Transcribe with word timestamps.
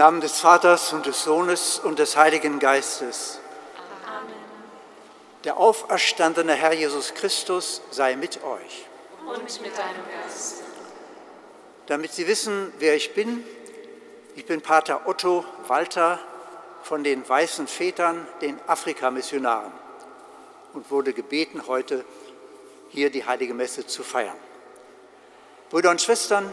Namen 0.00 0.22
des 0.22 0.40
Vaters 0.40 0.94
und 0.94 1.04
des 1.04 1.24
Sohnes 1.24 1.78
und 1.78 1.98
des 1.98 2.16
Heiligen 2.16 2.58
Geistes. 2.58 3.38
Amen. 4.06 4.34
Der 5.44 5.58
auferstandene 5.58 6.54
Herr 6.54 6.72
Jesus 6.72 7.12
Christus 7.12 7.82
sei 7.90 8.16
mit 8.16 8.42
euch. 8.42 8.86
Und 9.26 9.60
mit 9.60 9.76
deinem 9.76 10.02
Geist. 10.24 10.62
Damit 11.84 12.14
Sie 12.14 12.26
wissen, 12.26 12.72
wer 12.78 12.96
ich 12.96 13.12
bin, 13.12 13.44
ich 14.36 14.46
bin 14.46 14.62
Pater 14.62 15.06
Otto 15.06 15.44
Walter 15.66 16.18
von 16.82 17.04
den 17.04 17.28
Weißen 17.28 17.66
Vätern, 17.66 18.26
den 18.40 18.58
Afrikamissionaren, 18.68 19.70
und 20.72 20.90
wurde 20.90 21.12
gebeten, 21.12 21.64
heute 21.66 22.06
hier 22.88 23.10
die 23.10 23.26
Heilige 23.26 23.52
Messe 23.52 23.86
zu 23.86 24.02
feiern. 24.02 24.38
Brüder 25.68 25.90
und 25.90 26.00
Schwestern, 26.00 26.50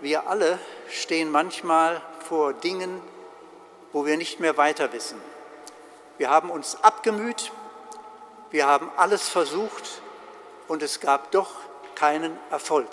wir 0.00 0.28
alle 0.28 0.60
stehen 0.88 1.30
manchmal 1.30 2.00
vor 2.28 2.52
Dingen, 2.52 3.00
wo 3.92 4.06
wir 4.06 4.16
nicht 4.16 4.40
mehr 4.40 4.56
weiter 4.56 4.92
wissen. 4.92 5.20
Wir 6.18 6.30
haben 6.30 6.50
uns 6.50 6.82
abgemüht, 6.82 7.52
wir 8.50 8.66
haben 8.66 8.90
alles 8.96 9.28
versucht 9.28 10.00
und 10.68 10.82
es 10.82 11.00
gab 11.00 11.30
doch 11.32 11.50
keinen 11.94 12.38
Erfolg. 12.50 12.88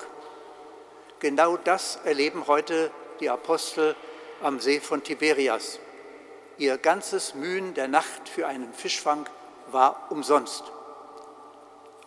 Genau 1.20 1.58
das 1.58 2.00
erleben 2.04 2.48
heute 2.48 2.92
die 3.20 3.30
Apostel 3.30 3.96
am 4.42 4.60
See 4.60 4.80
von 4.80 5.04
Tiberias. 5.04 5.80
Ihr 6.58 6.78
ganzes 6.78 7.36
Mühen 7.36 7.74
der 7.74 7.88
Nacht 7.88 8.28
für 8.28 8.48
einen 8.48 8.74
Fischfang 8.74 9.28
war 9.72 10.08
umsonst. 10.10 10.64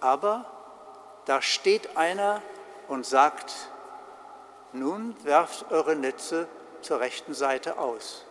Aber 0.00 0.44
da 1.26 1.40
steht 1.40 1.96
einer 1.96 2.42
und 2.88 3.06
sagt, 3.06 3.52
nun 4.74 5.16
werft 5.24 5.70
eure 5.70 5.96
Netze 5.96 6.48
zur 6.82 7.00
rechten 7.00 7.34
Seite 7.34 7.78
aus. 7.78 8.24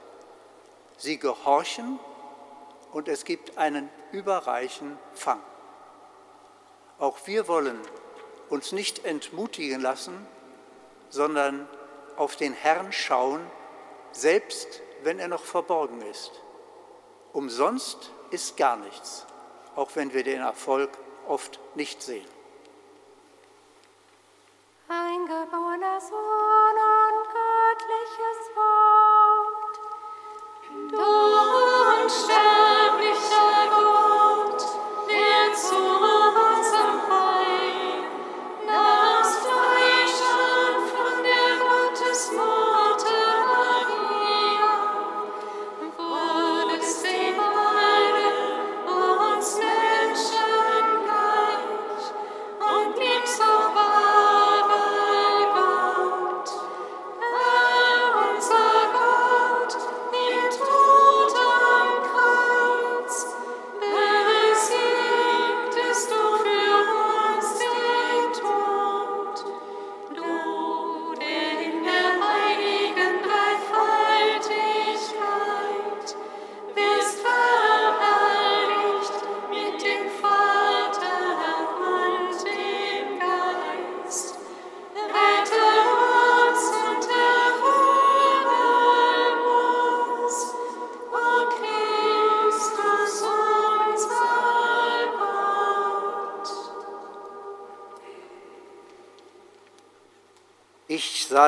Sie 0.97 1.17
gehorchen 1.17 1.99
und 2.91 3.07
es 3.07 3.25
gibt 3.25 3.57
einen 3.57 3.89
überreichen 4.11 4.97
Fang. 5.13 5.41
Auch 6.99 7.17
wir 7.25 7.47
wollen 7.47 7.79
uns 8.49 8.71
nicht 8.71 9.05
entmutigen 9.05 9.81
lassen, 9.81 10.27
sondern 11.09 11.67
auf 12.17 12.35
den 12.35 12.53
Herrn 12.53 12.91
schauen, 12.91 13.41
selbst 14.11 14.81
wenn 15.01 15.19
er 15.19 15.27
noch 15.27 15.43
verborgen 15.43 16.01
ist. 16.01 16.31
Umsonst 17.33 18.11
ist 18.29 18.57
gar 18.57 18.77
nichts, 18.77 19.25
auch 19.75 19.91
wenn 19.95 20.13
wir 20.13 20.23
den 20.23 20.41
Erfolg 20.41 20.91
oft 21.27 21.59
nicht 21.75 22.01
sehen. 22.03 22.32
Eingeborener 24.89 25.99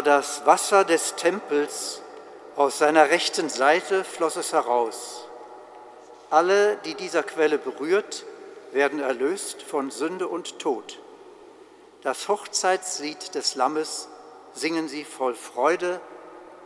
das 0.06 0.46
Wasser 0.46 0.86
des 0.86 1.16
Tempels, 1.16 2.02
aus 2.56 2.78
seiner 2.78 3.10
rechten 3.10 3.50
Seite 3.50 4.04
floss 4.04 4.36
es 4.36 4.54
heraus. 4.54 5.28
Alle, 6.30 6.78
die 6.86 6.94
dieser 6.94 7.24
Quelle 7.24 7.58
berührt, 7.58 8.24
werden 8.72 9.00
erlöst 9.00 9.64
von 9.64 9.90
Sünde 9.90 10.28
und 10.28 10.60
Tod. 10.60 11.00
Das 12.04 12.28
Hochzeitslied 12.28 13.34
des 13.34 13.56
Lammes 13.56 14.08
singen 14.54 14.88
sie 14.88 15.06
voll 15.06 15.34
Freude. 15.34 16.00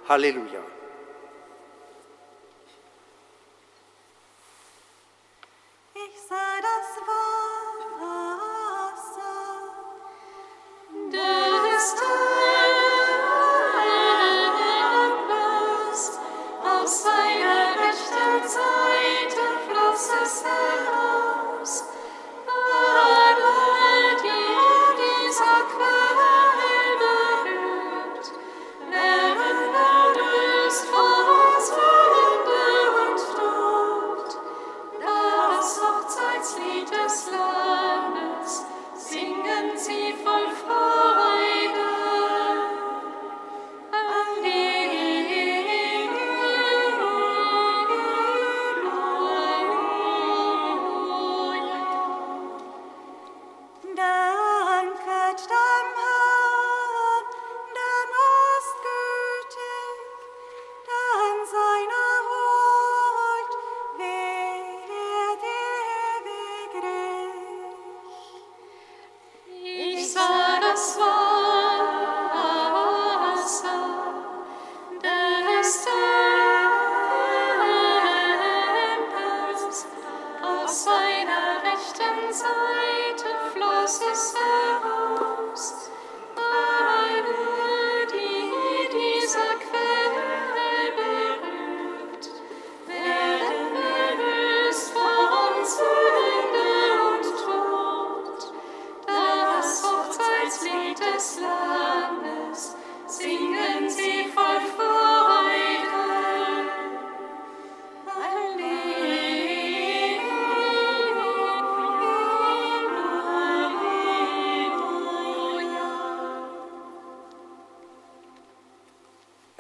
Halleluja. 0.08 0.62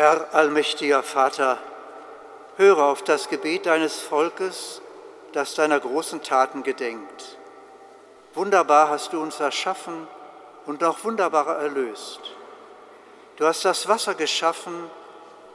Herr 0.09 0.33
allmächtiger 0.33 1.03
Vater, 1.03 1.59
höre 2.57 2.79
auf 2.79 3.03
das 3.03 3.29
Gebet 3.29 3.67
deines 3.67 4.00
Volkes, 4.00 4.81
das 5.33 5.53
deiner 5.53 5.79
großen 5.79 6.23
Taten 6.23 6.63
gedenkt. 6.63 7.38
Wunderbar 8.33 8.89
hast 8.89 9.13
du 9.13 9.21
uns 9.21 9.39
erschaffen 9.39 10.07
und 10.65 10.81
noch 10.81 11.03
wunderbarer 11.03 11.57
erlöst. 11.57 12.21
Du 13.35 13.45
hast 13.45 13.63
das 13.65 13.88
Wasser 13.88 14.15
geschaffen, 14.15 14.89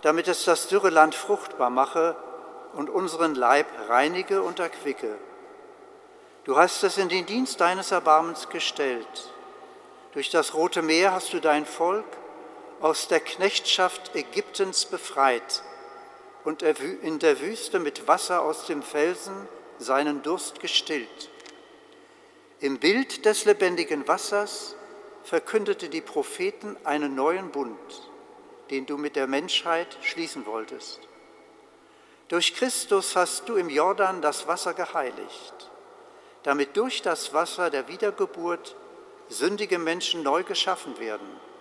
damit 0.02 0.28
es 0.28 0.44
das 0.44 0.68
dürre 0.68 0.90
Land 0.90 1.16
fruchtbar 1.16 1.70
mache 1.70 2.14
und 2.74 2.88
unseren 2.88 3.34
Leib 3.34 3.66
reinige 3.88 4.40
und 4.40 4.60
erquicke. 4.60 5.16
Du 6.44 6.56
hast 6.56 6.84
es 6.84 6.96
in 6.96 7.08
den 7.08 7.26
Dienst 7.26 7.60
deines 7.60 7.90
Erbarmens 7.90 8.48
gestellt. 8.50 9.32
Durch 10.12 10.30
das 10.30 10.54
Rote 10.54 10.80
Meer 10.80 11.10
hast 11.10 11.32
du 11.32 11.40
dein 11.40 11.66
Volk 11.66 12.06
aus 12.84 13.08
der 13.08 13.20
Knechtschaft 13.20 14.14
Ägyptens 14.14 14.84
befreit 14.84 15.62
und 16.44 16.60
in 16.60 17.18
der 17.18 17.40
Wüste 17.40 17.78
mit 17.78 18.06
Wasser 18.06 18.42
aus 18.42 18.66
dem 18.66 18.82
Felsen 18.82 19.48
seinen 19.78 20.22
Durst 20.22 20.60
gestillt. 20.60 21.30
Im 22.60 22.78
Bild 22.78 23.24
des 23.24 23.46
lebendigen 23.46 24.06
Wassers 24.06 24.76
verkündete 25.22 25.88
die 25.88 26.02
Propheten 26.02 26.76
einen 26.84 27.14
neuen 27.14 27.52
Bund, 27.52 28.10
den 28.68 28.84
du 28.84 28.98
mit 28.98 29.16
der 29.16 29.28
Menschheit 29.28 29.96
schließen 30.02 30.44
wolltest. 30.44 31.00
Durch 32.28 32.54
Christus 32.54 33.16
hast 33.16 33.48
du 33.48 33.56
im 33.56 33.70
Jordan 33.70 34.20
das 34.20 34.46
Wasser 34.46 34.74
geheiligt, 34.74 35.70
damit 36.42 36.76
durch 36.76 37.00
das 37.00 37.32
Wasser 37.32 37.70
der 37.70 37.88
Wiedergeburt 37.88 38.76
sündige 39.30 39.78
Menschen 39.78 40.22
neu 40.22 40.42
geschaffen 40.42 40.98
werden. 40.98 41.53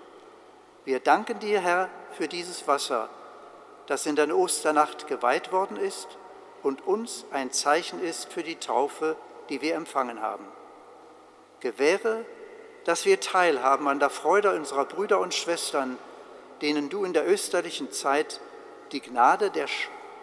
Wir 0.86 1.00
danken 1.00 1.40
dir, 1.40 1.62
Herr, 1.62 1.90
für 2.12 2.28
dieses 2.28 2.68
Wasser, 2.68 3.10
das 3.88 4.06
in 4.06 4.16
der 4.16 4.36
Osternacht 4.36 5.08
geweiht 5.08 5.52
worden 5.52 5.78
ist 5.78 6.08
und 6.62 6.86
uns 6.86 7.26
ein 7.32 7.52
Zeichen 7.52 8.02
ist 8.02 8.32
für 8.32 8.44
die 8.44 8.58
Taufe, 8.58 9.16
die 9.50 9.62
wir 9.62 9.76
empfangen 9.76 10.22
haben. 10.22 10.46
Gewähre, 11.60 12.26
dass 12.86 13.06
wir 13.06 13.20
teilhaben 13.20 13.88
an 13.88 14.00
der 14.00 14.10
Freude 14.10 14.54
unserer 14.54 14.86
Brüder 14.86 15.20
und 15.20 15.34
Schwestern, 15.34 15.98
denen 16.62 16.90
du 16.90 17.06
in 17.06 17.14
der 17.14 17.28
österlichen 17.28 17.92
Zeit 17.92 18.42
die 18.92 19.02
Gnade 19.02 19.52
der 19.52 19.68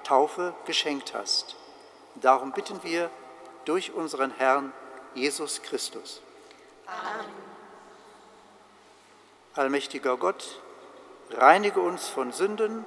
Taufe 0.05 0.55
geschenkt 0.67 1.15
hast. 1.15 1.57
Darum 2.17 2.53
bitten 2.53 2.83
wir 2.83 3.11
durch 3.65 3.93
unseren 3.93 4.31
Herrn 4.33 4.73
Jesus 5.15 5.63
Christus. 5.63 6.21
Amen. 6.87 7.50
Allmächtiger 9.61 10.17
Gott, 10.17 10.59
reinige 11.33 11.81
uns 11.81 12.09
von 12.09 12.33
Sünden 12.33 12.87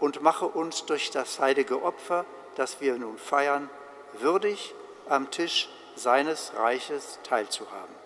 und 0.00 0.22
mache 0.22 0.46
uns 0.46 0.86
durch 0.86 1.10
das 1.10 1.40
heilige 1.40 1.82
Opfer, 1.82 2.24
das 2.54 2.80
wir 2.80 2.96
nun 2.96 3.18
feiern, 3.18 3.68
würdig 4.14 4.74
am 5.10 5.30
Tisch 5.30 5.68
seines 5.94 6.52
Reiches 6.56 7.18
teilzuhaben. 7.22 8.05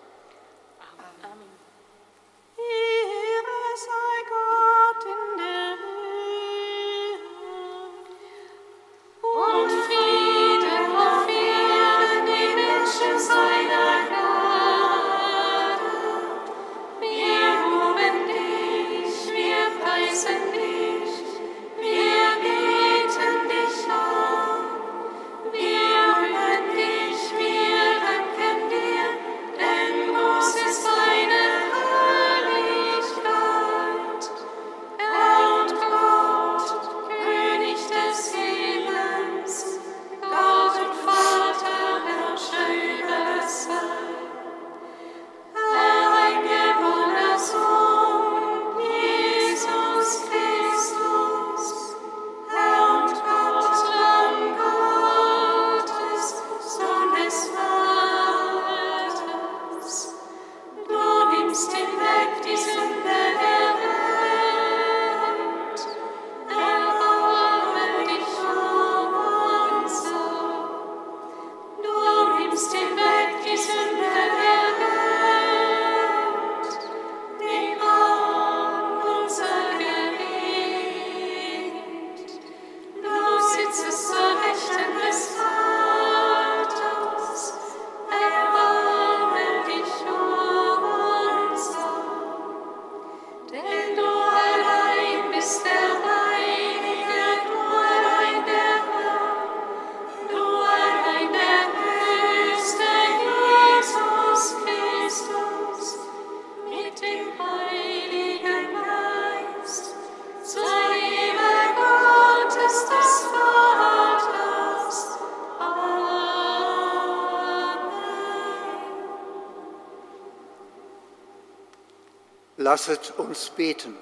Lasset 122.71 123.15
uns 123.17 123.49
beten. 123.49 123.97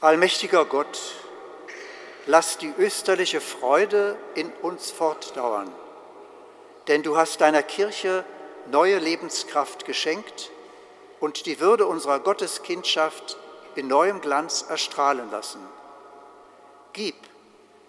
Allmächtiger 0.00 0.64
Gott, 0.64 0.98
lass 2.26 2.58
die 2.58 2.74
österliche 2.76 3.40
Freude 3.40 4.18
in 4.34 4.52
uns 4.54 4.90
fortdauern, 4.90 5.72
denn 6.88 7.04
du 7.04 7.16
hast 7.16 7.40
deiner 7.40 7.62
Kirche 7.62 8.24
neue 8.72 8.98
Lebenskraft 8.98 9.84
geschenkt 9.84 10.50
und 11.20 11.46
die 11.46 11.60
Würde 11.60 11.86
unserer 11.86 12.18
Gotteskindschaft 12.18 13.36
in 13.76 13.86
neuem 13.86 14.20
Glanz 14.20 14.64
erstrahlen 14.68 15.30
lassen. 15.30 15.60
Gib, 16.92 17.14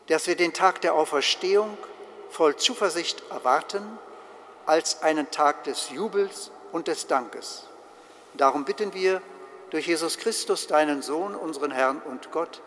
dass 0.09 0.27
wir 0.27 0.35
den 0.35 0.53
Tag 0.53 0.81
der 0.81 0.93
Auferstehung 0.93 1.75
voll 2.29 2.55
Zuversicht 2.57 3.23
erwarten, 3.31 3.97
als 4.67 5.01
einen 5.01 5.31
Tag 5.31 5.63
des 5.63 5.89
Jubels 5.89 6.51
und 6.71 6.87
des 6.87 7.07
Dankes. 7.07 7.63
Darum 8.37 8.65
bitten 8.65 8.93
wir 8.93 9.21
durch 9.69 9.87
Jesus 9.87 10.17
Christus, 10.17 10.67
deinen 10.67 11.01
Sohn, 11.01 11.35
unseren 11.35 11.71
Herrn 11.71 12.01
und 12.01 12.31
Gott, 12.31 12.61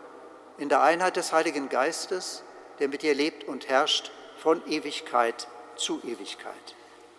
in 0.57 0.69
der 0.69 0.81
Einheit 0.81 1.15
des 1.15 1.31
Heiligen 1.31 1.69
Geistes, 1.69 2.43
der 2.79 2.87
mit 2.87 3.01
dir 3.01 3.13
lebt 3.13 3.45
und 3.45 3.69
herrscht 3.69 4.11
von 4.37 4.65
Ewigkeit 4.67 5.47
zu 5.75 6.01
Ewigkeit. 6.03 6.75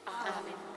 Amen. 0.07 0.70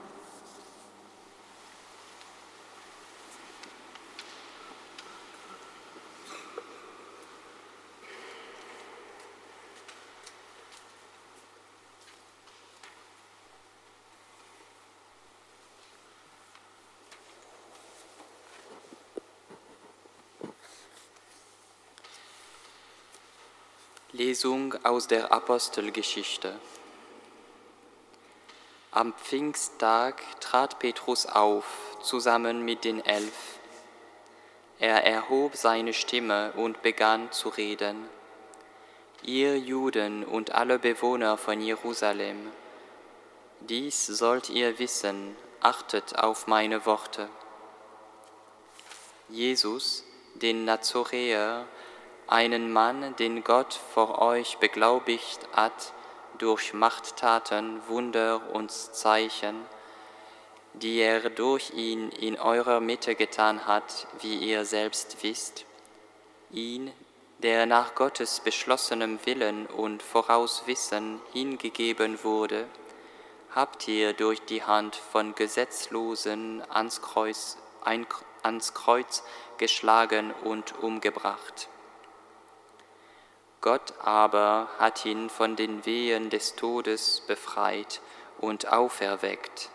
Lesung 24.34 24.74
aus 24.82 25.06
der 25.06 25.30
Apostelgeschichte. 25.30 26.58
Am 28.90 29.12
Pfingsttag 29.12 30.20
trat 30.40 30.80
Petrus 30.80 31.24
auf, 31.26 31.64
zusammen 32.02 32.64
mit 32.64 32.82
den 32.82 32.98
Elf. 33.04 33.60
Er 34.80 35.04
erhob 35.04 35.54
seine 35.54 35.92
Stimme 35.92 36.50
und 36.56 36.82
begann 36.82 37.30
zu 37.30 37.48
reden. 37.48 38.08
Ihr 39.22 39.56
Juden 39.56 40.24
und 40.24 40.50
alle 40.50 40.80
Bewohner 40.80 41.36
von 41.36 41.60
Jerusalem, 41.60 42.50
dies 43.60 44.04
sollt 44.04 44.50
ihr 44.50 44.80
wissen, 44.80 45.36
achtet 45.60 46.18
auf 46.18 46.48
meine 46.48 46.86
Worte. 46.86 47.28
Jesus, 49.28 50.02
den 50.34 50.64
Nazoräer, 50.64 51.68
einen 52.26 52.72
Mann, 52.72 53.14
den 53.16 53.44
Gott 53.44 53.74
vor 53.92 54.20
euch 54.20 54.58
beglaubigt 54.58 55.40
hat, 55.52 55.92
durch 56.38 56.74
Machttaten, 56.74 57.80
Wunder 57.88 58.40
und 58.52 58.70
Zeichen, 58.70 59.56
die 60.74 60.98
er 60.98 61.30
durch 61.30 61.70
ihn 61.70 62.10
in 62.10 62.38
eurer 62.38 62.80
Mitte 62.80 63.14
getan 63.14 63.66
hat, 63.66 64.06
wie 64.20 64.36
ihr 64.36 64.64
selbst 64.64 65.22
wisst, 65.22 65.64
ihn, 66.50 66.92
der 67.38 67.66
nach 67.66 67.94
Gottes 67.94 68.40
beschlossenem 68.40 69.18
Willen 69.24 69.66
und 69.66 70.02
Vorauswissen 70.02 71.20
hingegeben 71.32 72.24
wurde, 72.24 72.66
habt 73.54 73.86
ihr 73.86 74.12
durch 74.12 74.40
die 74.42 74.64
Hand 74.64 74.96
von 74.96 75.34
Gesetzlosen 75.34 76.62
ans 76.70 77.02
Kreuz, 77.02 77.56
ein, 77.84 78.06
ans 78.42 78.74
Kreuz 78.74 79.22
geschlagen 79.58 80.32
und 80.42 80.76
umgebracht. 80.82 81.68
Gott 83.64 83.94
aber 83.98 84.68
hat 84.78 85.06
ihn 85.06 85.30
von 85.30 85.56
den 85.56 85.86
Wehen 85.86 86.28
des 86.28 86.54
Todes 86.54 87.22
befreit 87.26 88.02
und 88.38 88.70
auferweckt, 88.70 89.70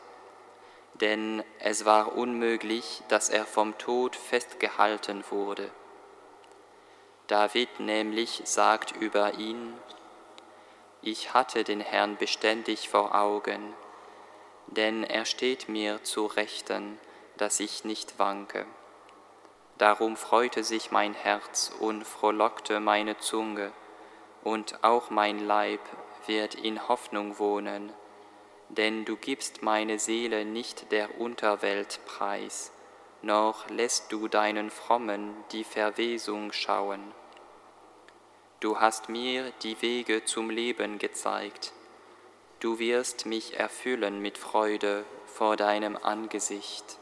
denn 1.01 1.43
es 1.57 1.85
war 1.85 2.15
unmöglich, 2.15 3.01
dass 3.07 3.29
er 3.29 3.47
vom 3.47 3.79
Tod 3.79 4.15
festgehalten 4.15 5.23
wurde. 5.31 5.71
David 7.25 7.79
nämlich 7.79 8.43
sagt 8.43 8.91
über 8.95 9.39
ihn, 9.39 9.73
ich 11.01 11.33
hatte 11.33 11.63
den 11.63 11.81
Herrn 11.81 12.15
beständig 12.15 12.89
vor 12.89 13.15
Augen, 13.15 13.73
denn 14.67 15.03
er 15.03 15.25
steht 15.25 15.67
mir 15.67 16.03
zu 16.03 16.27
Rechten, 16.27 16.99
dass 17.37 17.59
ich 17.59 17.85
nicht 17.85 18.19
wanke. 18.19 18.67
Darum 19.79 20.17
freute 20.17 20.65
sich 20.65 20.91
mein 20.91 21.13
Herz 21.13 21.71
und 21.79 22.05
frohlockte 22.05 22.81
meine 22.81 23.17
Zunge, 23.17 23.71
und 24.43 24.83
auch 24.83 25.09
mein 25.09 25.39
Leib 25.39 25.79
wird 26.27 26.55
in 26.55 26.89
Hoffnung 26.89 27.39
wohnen, 27.39 27.93
denn 28.67 29.05
du 29.05 29.15
gibst 29.15 29.63
meine 29.63 29.97
Seele 29.97 30.43
nicht 30.43 30.91
der 30.91 31.19
Unterwelt 31.19 32.01
preis, 32.05 32.73
noch 33.21 33.69
lässt 33.69 34.11
du 34.11 34.27
deinen 34.27 34.69
Frommen 34.69 35.33
die 35.53 35.63
Verwesung 35.63 36.51
schauen. 36.51 37.13
Du 38.59 38.81
hast 38.81 39.07
mir 39.07 39.51
die 39.63 39.81
Wege 39.81 40.25
zum 40.25 40.49
Leben 40.49 40.99
gezeigt. 40.99 41.71
Du 42.59 42.79
wirst 42.79 43.25
mich 43.25 43.57
erfüllen 43.57 44.21
mit 44.21 44.37
Freude 44.37 45.05
vor 45.25 45.55
deinem 45.55 45.95
Angesicht. 45.95 46.97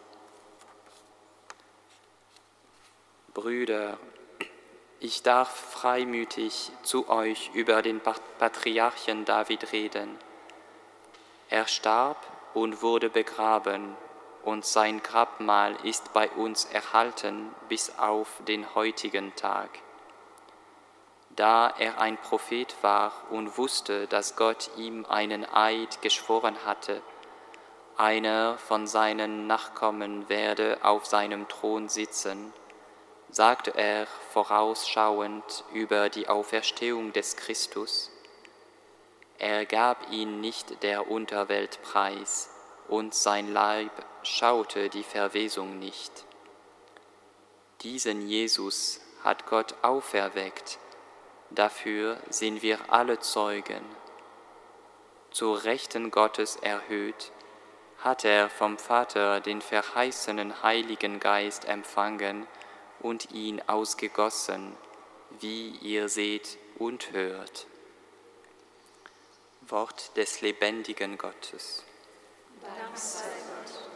Brüder, 3.37 3.99
ich 4.99 5.21
darf 5.21 5.49
freimütig 5.71 6.71
zu 6.81 7.07
euch 7.07 7.51
über 7.53 7.83
den 7.83 8.01
Patriarchen 8.39 9.25
David 9.25 9.71
reden. 9.71 10.17
Er 11.49 11.67
starb 11.67 12.17
und 12.55 12.81
wurde 12.81 13.11
begraben, 13.11 13.95
und 14.43 14.65
sein 14.65 15.03
Grabmal 15.03 15.77
ist 15.83 16.13
bei 16.13 16.29
uns 16.31 16.65
erhalten 16.65 17.53
bis 17.69 17.99
auf 17.99 18.27
den 18.47 18.73
heutigen 18.73 19.35
Tag 19.35 19.69
da 21.37 21.71
er 21.77 22.01
ein 22.01 22.17
Prophet 22.17 22.75
war 22.81 23.11
und 23.29 23.59
wusste, 23.59 24.07
dass 24.07 24.35
Gott 24.35 24.71
ihm 24.75 25.05
einen 25.05 25.45
Eid 25.45 26.01
geschworen 26.01 26.55
hatte, 26.65 27.01
einer 27.95 28.57
von 28.57 28.87
seinen 28.87 29.45
Nachkommen 29.45 30.29
werde 30.29 30.79
auf 30.81 31.05
seinem 31.05 31.47
Thron 31.47 31.89
sitzen, 31.89 32.51
sagte 33.29 33.71
er 33.71 34.07
vorausschauend 34.31 35.63
über 35.73 36.09
die 36.09 36.27
Auferstehung 36.27 37.13
des 37.13 37.35
Christus. 37.35 38.11
Er 39.37 39.65
gab 39.65 40.11
ihn 40.11 40.41
nicht 40.41 40.81
der 40.83 41.09
Unterwelt 41.11 41.81
preis, 41.83 42.49
und 42.87 43.13
sein 43.13 43.51
Leib 43.51 43.91
schaute 44.23 44.89
die 44.89 45.03
Verwesung 45.03 45.77
nicht. 45.77 46.25
Diesen 47.81 48.27
Jesus 48.27 49.01
hat 49.23 49.45
Gott 49.45 49.75
auferweckt, 49.83 50.79
Dafür 51.49 52.17
sind 52.29 52.61
wir 52.61 52.77
alle 52.91 53.19
Zeugen. 53.19 53.83
Zur 55.31 55.63
Rechten 55.63 56.11
Gottes 56.11 56.57
erhöht, 56.57 57.31
hat 57.99 58.25
er 58.25 58.49
vom 58.49 58.77
Vater 58.77 59.39
den 59.39 59.61
verheißenen 59.61 60.61
Heiligen 60.61 61.19
Geist 61.19 61.65
empfangen 61.65 62.47
und 62.99 63.31
ihn 63.31 63.61
ausgegossen, 63.67 64.75
wie 65.39 65.69
ihr 65.81 66.09
seht 66.09 66.57
und 66.77 67.11
hört. 67.11 67.67
Wort 69.67 70.15
des 70.15 70.41
lebendigen 70.41 71.17
Gottes. 71.17 71.83
Dank 72.61 72.97
sei 72.97 73.23
Gott. 73.23 73.86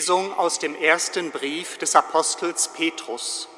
Lesung 0.00 0.32
aus 0.38 0.58
dem 0.58 0.74
ersten 0.74 1.30
Brief 1.30 1.76
des 1.76 1.94
Apostels 1.94 2.68
Petrus. 2.68 3.50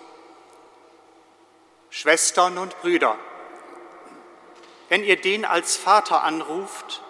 Schwestern 1.89 2.59
und 2.59 2.77
Brüder, 2.81 3.17
wenn 4.89 5.05
ihr 5.05 5.15
den 5.15 5.45
als 5.45 5.77
Vater 5.77 6.25
anruft, 6.25 7.01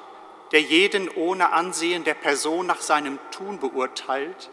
der 0.50 0.60
jeden 0.60 1.08
ohne 1.08 1.50
Ansehen 1.52 2.04
der 2.04 2.12
Person 2.12 2.66
nach 2.66 2.82
seinem 2.82 3.18
Tun 3.30 3.58
beurteilt, 3.58 4.50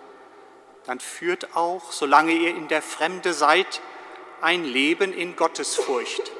dann 0.85 1.01
führt 1.01 1.57
auch, 1.57 1.91
solange 1.91 2.31
ihr 2.31 2.51
in 2.51 2.69
der 2.69 2.81
Fremde 2.81 3.33
seid, 3.33 3.81
ein 4.39 4.63
Leben 4.63 5.11
in 5.11 5.35
Gottesfurcht. 5.35 6.31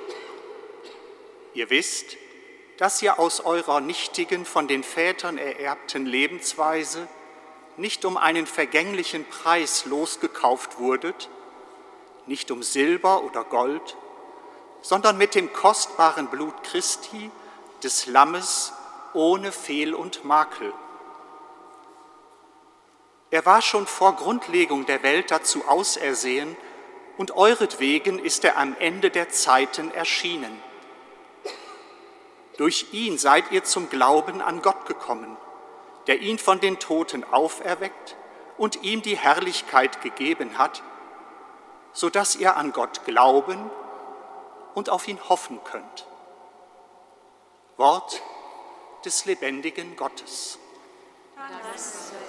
Ihr 1.54 1.70
wisst, 1.70 2.16
dass 2.78 3.02
ihr 3.02 3.20
aus 3.20 3.42
eurer 3.42 3.82
nichtigen, 3.82 4.46
von 4.46 4.70
den 4.70 4.86
Vätern 4.86 5.38
ererbten 5.38 6.06
Lebensweise 6.06 7.10
nicht 7.80 8.04
um 8.04 8.18
einen 8.18 8.46
vergänglichen 8.46 9.26
Preis 9.26 9.86
losgekauft 9.86 10.80
wurdet, 10.80 11.30
nicht 12.26 12.52
um 12.52 12.62
Silber 12.62 13.24
oder 13.24 13.46
Gold, 13.46 13.96
sondern 14.82 15.18
mit 15.18 15.34
dem 15.34 15.54
kostbaren 15.54 16.28
Blut 16.28 16.64
Christi, 16.64 17.32
des 17.82 18.08
Lammes, 18.08 18.74
ohne 19.14 19.54
Fehl 19.54 19.94
und 19.94 20.26
Makel. 20.26 20.74
Er 23.32 23.46
war 23.46 23.62
schon 23.62 23.88
vor 23.88 24.18
Grundlegung 24.18 24.86
der 24.86 25.02
Welt 25.02 25.32
dazu 25.32 25.66
ausersehen, 25.68 26.58
und 27.18 27.36
euretwegen 27.36 28.20
ist 28.20 28.46
er 28.46 28.58
am 28.58 28.76
Ende 28.80 29.10
der 29.10 29.30
Zeiten 29.30 29.92
erschienen. 29.92 30.62
Durch 32.58 32.88
ihn 32.92 33.18
seid 33.18 33.52
ihr 33.52 33.64
zum 33.64 33.90
Glauben 33.90 34.42
an 34.42 34.62
Gott 34.62 34.86
gekommen 34.86 35.38
der 36.08 36.20
ihn 36.20 36.38
von 36.38 36.60
den 36.60 36.80
Toten 36.80 37.24
auferweckt 37.24 38.16
und 38.58 38.84
ihm 38.84 39.02
die 39.02 39.18
Herrlichkeit 39.18 40.02
gegeben 40.02 40.58
hat, 40.58 40.84
so 41.94 42.10
dass 42.10 42.36
ihr 42.36 42.58
an 42.58 42.72
Gott 42.72 43.06
glauben 43.06 43.70
und 44.76 44.90
auf 44.90 45.08
ihn 45.08 45.20
hoffen 45.30 45.64
könnt. 45.64 46.08
Wort 47.78 48.22
des 49.06 49.26
lebendigen 49.26 49.96
Gottes. 49.96 50.60
Danke. 51.36 52.29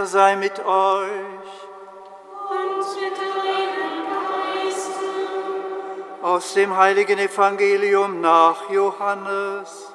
Herr 0.00 0.06
sei 0.06 0.34
mit 0.36 0.58
euch. 0.58 1.08
Und 2.48 3.02
mit 3.02 3.18
deinem 3.18 4.06
Geiste. 4.64 5.04
Aus 6.22 6.54
dem 6.54 6.74
heiligen 6.74 7.18
Evangelium 7.18 8.22
nach 8.22 8.70
Johannes. 8.70 9.92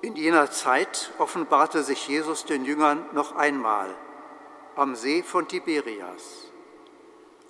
In 0.00 0.16
jener 0.16 0.50
Zeit 0.50 1.12
offenbarte 1.18 1.82
sich 1.82 2.08
Jesus 2.08 2.46
den 2.46 2.64
Jüngern 2.64 3.04
noch 3.12 3.36
einmal 3.36 3.94
am 4.74 4.94
See 4.94 5.22
von 5.22 5.46
Tiberias. 5.48 6.46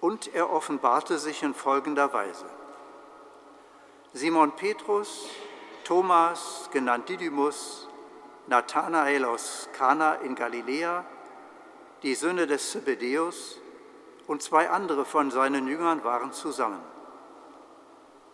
Und 0.01 0.35
er 0.35 0.51
offenbarte 0.51 1.19
sich 1.19 1.45
in 1.45 1.55
folgender 1.55 2.13
Weise. 2.13 2.58
Simon 4.19 4.51
Petrus, 4.51 5.29
Thomas, 5.85 6.69
genannt 6.73 7.09
Didymus, 7.09 7.87
Nathanael 8.49 9.25
aus 9.25 9.69
Kana 9.75 10.15
in 10.15 10.35
Galiläa, 10.35 11.05
die 12.03 12.17
Söhne 12.17 12.49
des 12.49 12.73
Zebedäus 12.73 13.61
und 14.27 14.43
zwei 14.43 14.71
andere 14.71 15.05
von 15.05 15.31
seinen 15.31 15.69
Jüngern 15.69 16.03
waren 16.03 16.33
zusammen. 16.33 16.83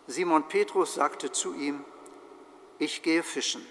Simon 0.07 0.47
Petrus 0.47 0.95
sagte 0.95 1.31
zu 1.31 1.53
ihm, 1.53 1.85
ich 2.79 3.03
gehe 3.03 3.21
fischen. 3.21 3.63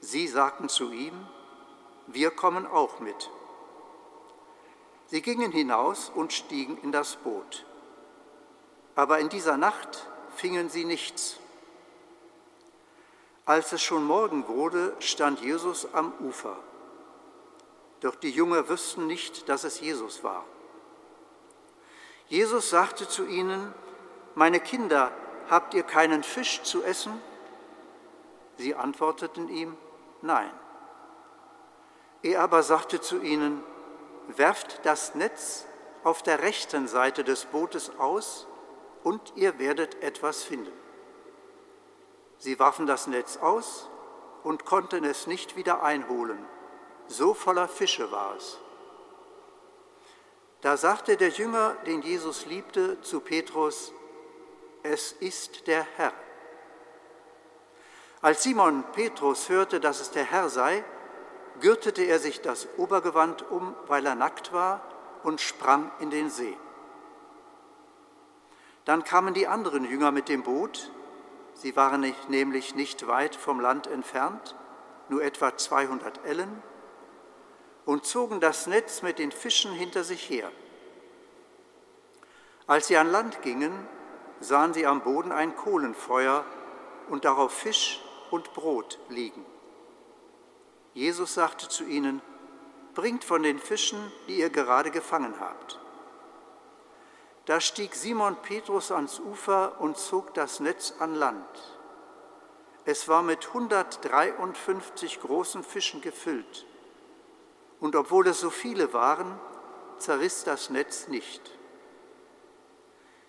Sie 0.00 0.28
sagten 0.28 0.68
zu 0.68 0.92
ihm, 0.92 1.26
wir 2.06 2.30
kommen 2.32 2.66
auch 2.66 3.00
mit. 3.00 3.30
Sie 5.06 5.22
gingen 5.22 5.52
hinaus 5.52 6.12
und 6.14 6.34
stiegen 6.34 6.76
in 6.82 6.92
das 6.92 7.16
Boot. 7.16 7.64
Aber 8.94 9.20
in 9.20 9.30
dieser 9.30 9.56
Nacht 9.56 10.11
fingen 10.42 10.68
sie 10.68 10.84
nichts. 10.84 11.38
Als 13.44 13.72
es 13.72 13.80
schon 13.80 14.04
Morgen 14.04 14.48
wurde, 14.48 14.96
stand 14.98 15.40
Jesus 15.40 15.86
am 15.94 16.12
Ufer. 16.18 16.56
Doch 18.00 18.16
die 18.16 18.30
Jünger 18.30 18.68
wussten 18.68 19.06
nicht, 19.06 19.48
dass 19.48 19.62
es 19.62 19.78
Jesus 19.78 20.24
war. 20.24 20.44
Jesus 22.26 22.70
sagte 22.70 23.06
zu 23.06 23.24
ihnen, 23.24 23.72
meine 24.34 24.58
Kinder, 24.58 25.12
habt 25.48 25.74
ihr 25.74 25.84
keinen 25.84 26.24
Fisch 26.24 26.60
zu 26.64 26.82
essen? 26.82 27.22
Sie 28.56 28.74
antworteten 28.74 29.48
ihm, 29.48 29.76
nein. 30.22 30.50
Er 32.24 32.40
aber 32.40 32.64
sagte 32.64 33.00
zu 33.00 33.22
ihnen, 33.22 33.62
werft 34.26 34.84
das 34.84 35.14
Netz 35.14 35.66
auf 36.02 36.24
der 36.24 36.42
rechten 36.42 36.88
Seite 36.88 37.22
des 37.22 37.44
Bootes 37.44 37.92
aus 38.00 38.48
und 39.02 39.32
ihr 39.36 39.58
werdet 39.58 40.02
etwas 40.02 40.42
finden. 40.42 40.72
Sie 42.38 42.58
warfen 42.58 42.86
das 42.86 43.06
Netz 43.06 43.36
aus 43.36 43.88
und 44.42 44.64
konnten 44.64 45.04
es 45.04 45.26
nicht 45.26 45.56
wieder 45.56 45.82
einholen. 45.82 46.44
So 47.06 47.34
voller 47.34 47.68
Fische 47.68 48.10
war 48.10 48.34
es. 48.36 48.58
Da 50.60 50.76
sagte 50.76 51.16
der 51.16 51.30
Jünger, 51.30 51.76
den 51.86 52.02
Jesus 52.02 52.46
liebte, 52.46 53.00
zu 53.00 53.20
Petrus, 53.20 53.92
es 54.82 55.12
ist 55.12 55.66
der 55.66 55.86
Herr. 55.96 56.12
Als 58.20 58.44
Simon 58.44 58.84
Petrus 58.92 59.48
hörte, 59.48 59.80
dass 59.80 60.00
es 60.00 60.12
der 60.12 60.24
Herr 60.24 60.48
sei, 60.48 60.84
gürtete 61.60 62.02
er 62.02 62.20
sich 62.20 62.40
das 62.40 62.68
Obergewand 62.76 63.50
um, 63.50 63.74
weil 63.88 64.06
er 64.06 64.14
nackt 64.14 64.52
war, 64.52 64.80
und 65.24 65.40
sprang 65.40 65.90
in 66.00 66.10
den 66.10 66.30
See. 66.30 66.56
Dann 68.84 69.04
kamen 69.04 69.34
die 69.34 69.46
anderen 69.46 69.84
Jünger 69.84 70.10
mit 70.10 70.28
dem 70.28 70.42
Boot, 70.42 70.90
sie 71.54 71.76
waren 71.76 72.04
nämlich 72.28 72.74
nicht 72.74 73.06
weit 73.06 73.36
vom 73.36 73.60
Land 73.60 73.86
entfernt, 73.86 74.56
nur 75.08 75.22
etwa 75.22 75.56
200 75.56 76.24
Ellen, 76.24 76.62
und 77.84 78.06
zogen 78.06 78.40
das 78.40 78.66
Netz 78.66 79.02
mit 79.02 79.18
den 79.18 79.32
Fischen 79.32 79.72
hinter 79.72 80.04
sich 80.04 80.28
her. 80.28 80.50
Als 82.66 82.86
sie 82.86 82.96
an 82.96 83.10
Land 83.10 83.42
gingen, 83.42 83.72
sahen 84.40 84.72
sie 84.72 84.86
am 84.86 85.02
Boden 85.02 85.32
ein 85.32 85.54
Kohlenfeuer 85.56 86.44
und 87.08 87.24
darauf 87.24 87.52
Fisch 87.52 88.00
und 88.30 88.52
Brot 88.54 88.98
liegen. 89.08 89.44
Jesus 90.94 91.34
sagte 91.34 91.68
zu 91.68 91.84
ihnen, 91.84 92.20
bringt 92.94 93.24
von 93.24 93.42
den 93.42 93.58
Fischen, 93.58 94.12
die 94.28 94.38
ihr 94.38 94.50
gerade 94.50 94.90
gefangen 94.90 95.34
habt. 95.40 95.81
Da 97.46 97.60
stieg 97.60 97.94
Simon 97.94 98.36
Petrus 98.36 98.92
ans 98.92 99.18
Ufer 99.18 99.80
und 99.80 99.96
zog 99.96 100.32
das 100.34 100.60
Netz 100.60 100.94
an 101.00 101.14
Land. 101.14 101.78
Es 102.84 103.08
war 103.08 103.22
mit 103.22 103.48
153 103.48 105.20
großen 105.20 105.64
Fischen 105.64 106.00
gefüllt. 106.00 106.66
Und 107.80 107.96
obwohl 107.96 108.28
es 108.28 108.40
so 108.40 108.50
viele 108.50 108.92
waren, 108.92 109.38
zerriss 109.98 110.44
das 110.44 110.70
Netz 110.70 111.08
nicht. 111.08 111.58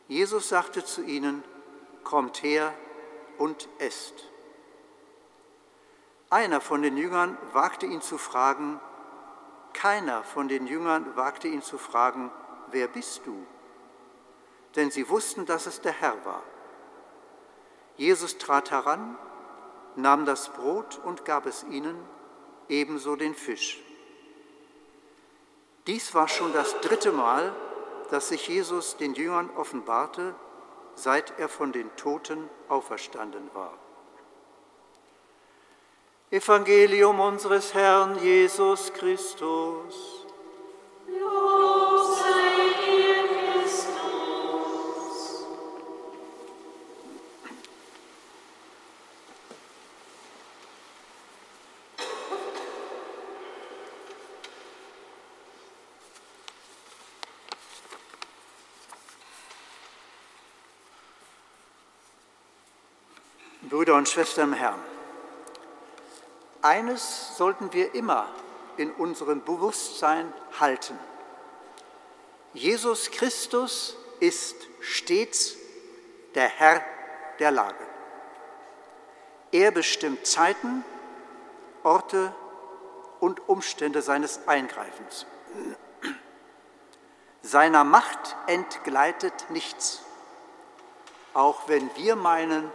Jesus 0.08 0.50
sagte 0.50 0.84
zu 0.84 1.02
ihnen, 1.02 1.44
kommt 2.04 2.44
her 2.44 2.74
und 3.38 3.68
esst. 3.80 4.30
Einer 6.30 6.62
von 6.62 6.82
den 6.82 6.98
Jüngern 6.98 7.38
wagte 7.54 7.86
ihn 7.86 8.02
zu 8.02 8.18
fragen, 8.18 8.80
keiner 9.74 10.24
von 10.24 10.48
den 10.48 10.68
Jüngern 10.68 11.16
wagte 11.16 11.48
ihn 11.48 11.62
zu 11.62 11.78
fragen, 11.78 12.32
wer 12.72 12.88
bist 12.88 13.26
du? 13.26 13.46
Denn 14.76 14.92
sie 14.92 15.10
wussten, 15.10 15.46
dass 15.46 15.66
es 15.66 15.82
der 15.82 15.92
Herr 15.92 16.26
war. 16.26 16.44
Jesus 17.96 18.38
trat 18.38 18.72
heran, 18.72 19.18
nahm 19.96 20.26
das 20.26 20.50
Brot 20.50 21.00
und 21.04 21.26
gab 21.26 21.46
es 21.46 21.64
ihnen, 21.64 21.96
ebenso 22.70 23.16
den 23.16 23.36
Fisch. 23.36 23.82
Dies 25.86 26.16
war 26.16 26.28
schon 26.28 26.54
das 26.54 26.80
dritte 26.82 27.12
Mal, 27.12 27.54
dass 28.10 28.30
sich 28.30 28.48
Jesus 28.48 28.98
den 28.98 29.14
Jüngern 29.14 29.50
offenbarte, 29.56 30.34
seit 30.96 31.38
er 31.40 31.50
von 31.50 31.72
den 31.72 31.96
Toten 31.96 32.50
auferstanden 32.70 33.50
war. 33.54 33.74
Evangelium 36.34 37.20
unseres 37.20 37.74
Herrn 37.76 38.18
Jesus 38.24 38.92
Christus. 38.94 40.26
Lob 41.08 42.18
sei 42.18 42.74
dir, 42.86 43.62
Christus. 43.62 43.94
Brüder 63.74 63.96
und 63.96 64.08
Schwestern 64.08 64.50
im 64.50 64.54
Herrn, 64.54 64.80
eines 66.62 67.36
sollten 67.38 67.74
wir 67.74 67.96
immer 67.96 68.28
in 68.78 68.92
unserem 68.92 69.44
Bewusstsein 69.44 70.32
halten. 70.60 70.96
Jesus 72.54 73.10
Christus 73.10 73.98
ist 74.20 74.56
stets 74.80 75.56
der 76.36 76.50
Herr 76.50 76.84
der 77.40 77.50
Lage. 77.50 77.84
Er 79.52 79.72
bestimmt 79.72 80.28
Zeiten, 80.28 80.86
Orte 81.82 82.32
und 83.20 83.50
Umstände 83.50 84.04
seines 84.04 84.48
Eingreifens. 84.48 85.26
Seiner 87.42 87.84
Macht 87.84 88.36
entgleitet 88.46 89.48
nichts, 89.50 90.04
auch 91.34 91.68
wenn 91.68 91.90
wir 91.96 92.16
meinen, 92.16 92.72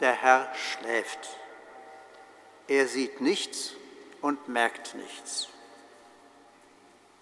der 0.00 0.12
Herr 0.12 0.48
schläft. 0.54 1.38
Er 2.68 2.88
sieht 2.88 3.20
nichts 3.20 3.74
und 4.20 4.48
merkt 4.48 4.94
nichts. 4.94 5.48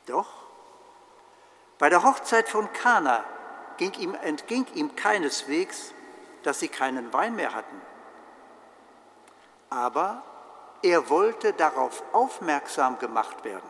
Doch 0.06 0.28
bei 1.78 1.88
der 1.88 2.02
Hochzeit 2.02 2.48
von 2.48 2.72
Kana 2.72 3.24
ging 3.76 3.92
ihm, 3.94 4.14
entging 4.14 4.66
ihm 4.74 4.94
keineswegs, 4.94 5.92
dass 6.42 6.60
sie 6.60 6.68
keinen 6.68 7.12
Wein 7.12 7.34
mehr 7.34 7.54
hatten. 7.54 7.80
aber 9.72 10.22
er 10.82 11.08
wollte 11.08 11.52
darauf 11.52 12.02
aufmerksam 12.12 12.98
gemacht 12.98 13.44
werden. 13.44 13.68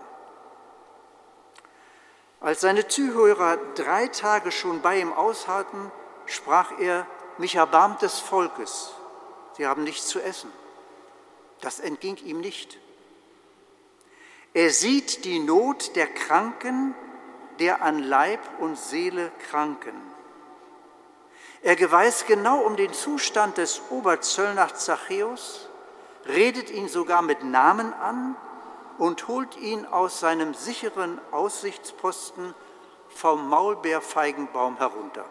Als 2.41 2.61
seine 2.61 2.89
Zuhörer 2.89 3.57
drei 3.77 4.09
Tage 4.09 4.51
schon 4.51 4.83
bei 4.83 4.99
ihm 4.99 5.13
ausharrten, 5.13 5.93
sprach 6.27 6.73
er, 6.81 7.07
mich 7.39 7.57
erbarmt 7.57 8.03
des 8.03 8.19
Volkes, 8.19 8.93
sie 9.57 9.67
haben 9.67 9.85
nichts 9.85 10.09
zu 10.09 10.21
essen. 10.21 10.51
Das 11.61 11.81
entging 11.81 12.17
ihm 12.17 12.41
nicht. 12.41 12.79
Er 14.55 14.71
sieht 14.71 15.25
die 15.25 15.39
Not 15.39 15.97
der 15.97 16.09
Kranken, 16.09 16.95
der 17.59 17.83
an 17.83 18.01
Leib 18.01 18.41
und 18.59 18.77
Seele 18.77 19.31
kranken. 19.51 19.95
Er 21.63 21.79
weiß 21.91 22.27
genau 22.27 22.59
um 22.61 22.77
den 22.77 22.93
Zustand 22.93 23.57
des 23.57 23.81
Oberzöllners 23.91 24.85
Zachäus, 24.85 25.69
redet 26.27 26.71
ihn 26.71 26.89
sogar 26.89 27.23
mit 27.23 27.45
Namen 27.45 27.93
an 27.95 28.37
und 28.99 29.29
holt 29.29 29.57
ihn 29.57 29.87
aus 29.87 30.21
seinem 30.21 30.55
sicheren 30.55 31.21
Aussichtsposten 31.31 32.55
vom 33.09 33.49
Maulbeerfeigenbaum 33.49 34.79
herunter. 34.79 35.25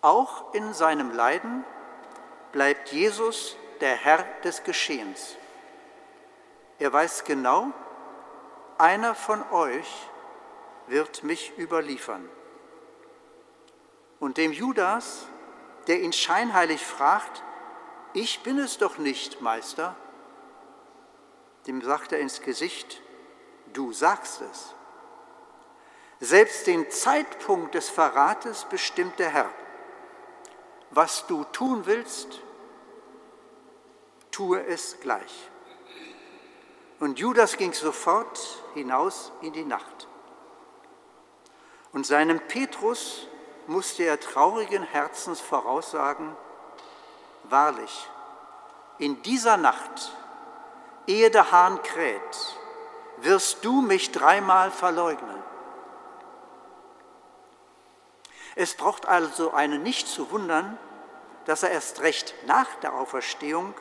Auch 0.00 0.54
in 0.54 0.72
seinem 0.74 1.12
Leiden 1.12 1.64
bleibt 2.52 2.92
Jesus 2.92 3.56
der 3.80 3.96
Herr 3.96 4.24
des 4.44 4.62
Geschehens. 4.62 5.36
Er 6.78 6.92
weiß 6.92 7.24
genau, 7.24 7.72
einer 8.78 9.14
von 9.14 9.42
euch 9.50 10.08
wird 10.86 11.24
mich 11.24 11.58
überliefern. 11.58 12.28
Und 14.20 14.36
dem 14.36 14.52
Judas, 14.52 15.26
der 15.88 16.00
ihn 16.00 16.12
scheinheilig 16.12 16.84
fragt, 16.84 17.42
ich 18.12 18.42
bin 18.42 18.58
es 18.58 18.78
doch 18.78 18.98
nicht, 18.98 19.40
Meister, 19.40 19.96
dem 21.66 21.82
sagt 21.82 22.12
er 22.12 22.20
ins 22.20 22.40
Gesicht, 22.40 23.02
du 23.72 23.92
sagst 23.92 24.40
es. 24.40 24.74
Selbst 26.20 26.66
den 26.66 26.90
Zeitpunkt 26.90 27.74
des 27.74 27.88
Verrates 27.88 28.64
bestimmt 28.64 29.18
der 29.18 29.30
Herr. 29.30 29.50
Was 30.90 31.26
du 31.26 31.44
tun 31.44 31.86
willst, 31.86 32.40
tue 34.30 34.64
es 34.66 34.98
gleich. 35.00 35.50
Und 37.00 37.18
Judas 37.18 37.56
ging 37.56 37.72
sofort 37.72 38.38
hinaus 38.74 39.32
in 39.42 39.52
die 39.52 39.64
Nacht. 39.64 40.08
Und 41.92 42.06
seinem 42.06 42.40
Petrus 42.40 43.28
musste 43.66 44.04
er 44.04 44.18
traurigen 44.18 44.82
Herzens 44.82 45.40
voraussagen, 45.40 46.36
wahrlich, 47.44 48.08
in 48.98 49.22
dieser 49.22 49.56
Nacht, 49.56 50.12
ehe 51.06 51.30
der 51.30 51.52
Hahn 51.52 51.82
kräht, 51.82 52.56
wirst 53.18 53.64
du 53.64 53.80
mich 53.80 54.10
dreimal 54.10 54.70
verleugnen. 54.70 55.47
Es 58.60 58.74
braucht 58.74 59.06
also 59.06 59.52
einen 59.52 59.84
nicht 59.84 60.08
zu 60.08 60.32
wundern, 60.32 60.76
dass 61.44 61.62
er 61.62 61.70
erst 61.70 62.00
recht 62.00 62.34
nach 62.48 62.66
der 62.80 62.92
Auferstehung 62.92 63.72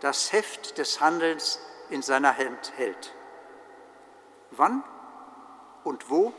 das 0.00 0.34
Heft 0.34 0.76
des 0.76 1.00
Handelns 1.00 1.58
in 1.88 2.02
seiner 2.02 2.36
Hand 2.36 2.74
hält. 2.76 3.14
Wann 4.50 4.84
und 5.84 6.10
wo 6.10 6.34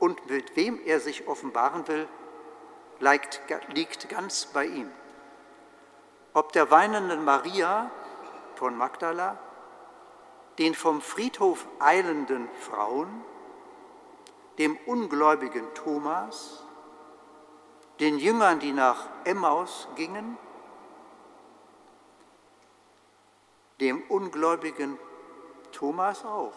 und 0.00 0.28
mit 0.28 0.56
wem 0.56 0.80
er 0.84 0.98
sich 0.98 1.28
offenbaren 1.28 1.86
will, 1.86 2.08
liegt 2.98 4.08
ganz 4.08 4.46
bei 4.46 4.66
ihm. 4.66 4.90
Ob 6.34 6.52
der 6.52 6.72
weinenden 6.72 7.24
Maria 7.24 7.88
von 8.56 8.76
Magdala, 8.76 9.38
den 10.58 10.74
vom 10.74 11.00
Friedhof 11.02 11.68
eilenden 11.78 12.48
Frauen, 12.58 13.24
dem 14.58 14.76
ungläubigen 14.86 15.72
Thomas, 15.74 16.64
den 18.00 18.18
Jüngern, 18.18 18.58
die 18.58 18.72
nach 18.72 19.06
Emmaus 19.24 19.86
gingen, 19.94 20.38
dem 23.80 24.02
ungläubigen 24.08 24.98
Thomas 25.72 26.24
auch. 26.24 26.52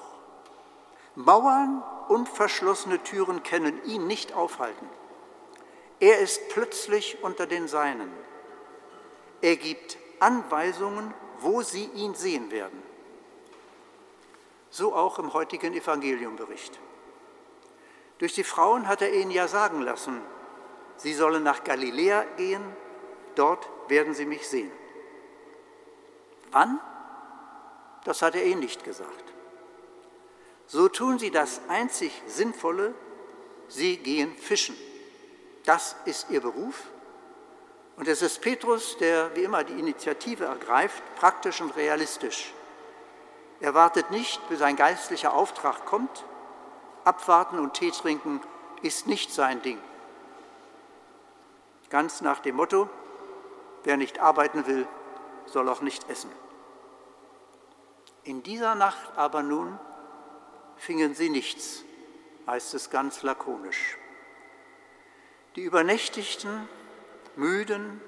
Mauern 1.15 1.83
und 2.07 2.27
verschlossene 2.27 3.03
Türen 3.03 3.43
können 3.43 3.83
ihn 3.85 4.07
nicht 4.07 4.33
aufhalten. 4.33 4.89
Er 5.99 6.19
ist 6.19 6.49
plötzlich 6.49 7.23
unter 7.23 7.45
den 7.45 7.67
Seinen. 7.67 8.11
Er 9.41 9.57
gibt 9.57 9.97
Anweisungen, 10.19 11.13
wo 11.39 11.61
sie 11.61 11.85
ihn 11.85 12.15
sehen 12.15 12.51
werden. 12.51 12.81
So 14.69 14.95
auch 14.95 15.19
im 15.19 15.33
heutigen 15.33 15.73
Evangeliumbericht. 15.73 16.79
Durch 18.17 18.33
die 18.33 18.43
Frauen 18.43 18.87
hat 18.87 19.01
er 19.01 19.13
ihnen 19.13 19.31
ja 19.31 19.47
sagen 19.47 19.81
lassen, 19.81 20.21
sie 20.97 21.13
sollen 21.13 21.43
nach 21.43 21.63
Galiläa 21.63 22.23
gehen, 22.37 22.63
dort 23.35 23.67
werden 23.87 24.13
sie 24.13 24.25
mich 24.25 24.47
sehen. 24.47 24.71
Wann? 26.51 26.79
Das 28.03 28.21
hat 28.21 28.35
er 28.35 28.45
ihnen 28.45 28.59
nicht 28.59 28.83
gesagt. 28.83 29.33
So 30.67 30.87
tun 30.87 31.19
sie 31.19 31.31
das 31.31 31.61
einzig 31.67 32.21
Sinnvolle, 32.27 32.93
sie 33.67 33.97
gehen 33.97 34.35
fischen. 34.35 34.75
Das 35.65 35.95
ist 36.05 36.29
ihr 36.29 36.41
Beruf. 36.41 36.83
Und 37.95 38.07
es 38.07 38.21
ist 38.21 38.41
Petrus, 38.41 38.97
der 38.97 39.35
wie 39.35 39.43
immer 39.43 39.63
die 39.63 39.79
Initiative 39.79 40.45
ergreift, 40.45 41.03
praktisch 41.15 41.61
und 41.61 41.75
realistisch. 41.75 42.53
Er 43.59 43.73
wartet 43.73 44.11
nicht, 44.11 44.47
bis 44.49 44.61
ein 44.61 44.75
geistlicher 44.75 45.33
Auftrag 45.33 45.85
kommt. 45.85 46.25
Abwarten 47.03 47.59
und 47.59 47.75
Tee 47.75 47.91
trinken 47.91 48.41
ist 48.81 49.07
nicht 49.07 49.31
sein 49.31 49.61
Ding. 49.61 49.79
Ganz 51.93 52.21
nach 52.21 52.39
dem 52.39 52.55
Motto, 52.55 52.89
wer 53.83 53.97
nicht 53.97 54.17
arbeiten 54.17 54.65
will, 54.65 54.87
soll 55.45 55.69
auch 55.69 55.81
nicht 55.81 56.09
essen. 56.09 56.31
In 58.23 58.41
dieser 58.41 58.73
Nacht 58.73 59.15
aber 59.15 59.43
nun 59.43 59.77
fingen 60.75 61.13
sie 61.13 61.29
nichts, 61.29 61.83
heißt 62.47 62.73
es 62.73 62.89
ganz 62.89 63.21
lakonisch. 63.21 63.99
Die 65.55 65.61
übernächtigten, 65.61 66.67
müden, 67.35 68.01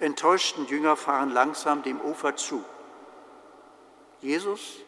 enttäuschten 0.00 0.66
Jünger 0.66 0.96
fahren 0.96 1.30
langsam 1.30 1.84
dem 1.84 2.00
Ufer 2.00 2.34
zu. 2.34 2.64
Jesus, 4.20 4.78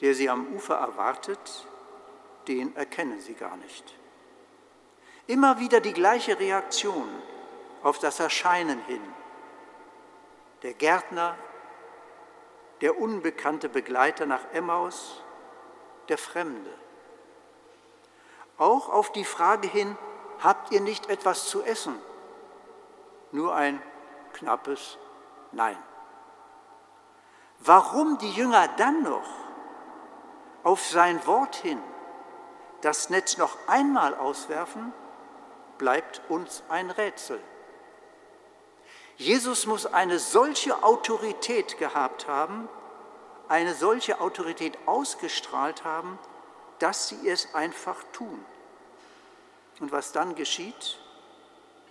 der 0.00 0.14
sie 0.14 0.30
am 0.30 0.54
Ufer 0.54 0.76
erwartet, 0.76 1.66
den 2.48 2.74
erkennen 2.76 3.20
sie 3.20 3.34
gar 3.34 3.58
nicht. 3.58 3.94
Immer 5.26 5.60
wieder 5.60 5.80
die 5.80 5.92
gleiche 5.92 6.40
Reaktion 6.40 7.10
auf 7.84 8.00
das 8.00 8.18
Erscheinen 8.18 8.80
hin. 8.86 9.02
Der 10.62 10.74
Gärtner 10.74 11.36
der 12.80 12.98
unbekannte 12.98 13.68
Begleiter 13.68 14.26
nach 14.26 14.44
Emmaus, 14.52 15.22
der 16.08 16.18
Fremde. 16.18 16.70
Auch 18.58 18.88
auf 18.88 19.12
die 19.12 19.24
Frage 19.24 19.68
hin, 19.68 19.96
habt 20.42 20.72
ihr 20.72 20.80
nicht 20.80 21.08
etwas 21.08 21.48
zu 21.48 21.62
essen? 21.62 21.98
Nur 23.30 23.54
ein 23.54 23.80
knappes 24.32 24.98
Nein. 25.52 25.78
Warum 27.60 28.18
die 28.18 28.32
Jünger 28.32 28.68
dann 28.76 29.02
noch 29.02 29.28
auf 30.64 30.84
sein 30.84 31.24
Wort 31.26 31.54
hin 31.54 31.80
das 32.80 33.08
Netz 33.08 33.38
noch 33.38 33.56
einmal 33.66 34.14
auswerfen, 34.14 34.92
bleibt 35.78 36.20
uns 36.28 36.62
ein 36.68 36.90
Rätsel. 36.90 37.40
Jesus 39.16 39.66
muss 39.66 39.86
eine 39.86 40.18
solche 40.18 40.82
Autorität 40.82 41.78
gehabt 41.78 42.26
haben, 42.26 42.68
eine 43.48 43.74
solche 43.74 44.20
Autorität 44.20 44.76
ausgestrahlt 44.86 45.84
haben, 45.84 46.18
dass 46.78 47.08
sie 47.08 47.28
es 47.28 47.54
einfach 47.54 48.02
tun. 48.12 48.44
Und 49.80 49.92
was 49.92 50.12
dann 50.12 50.34
geschieht? 50.34 50.98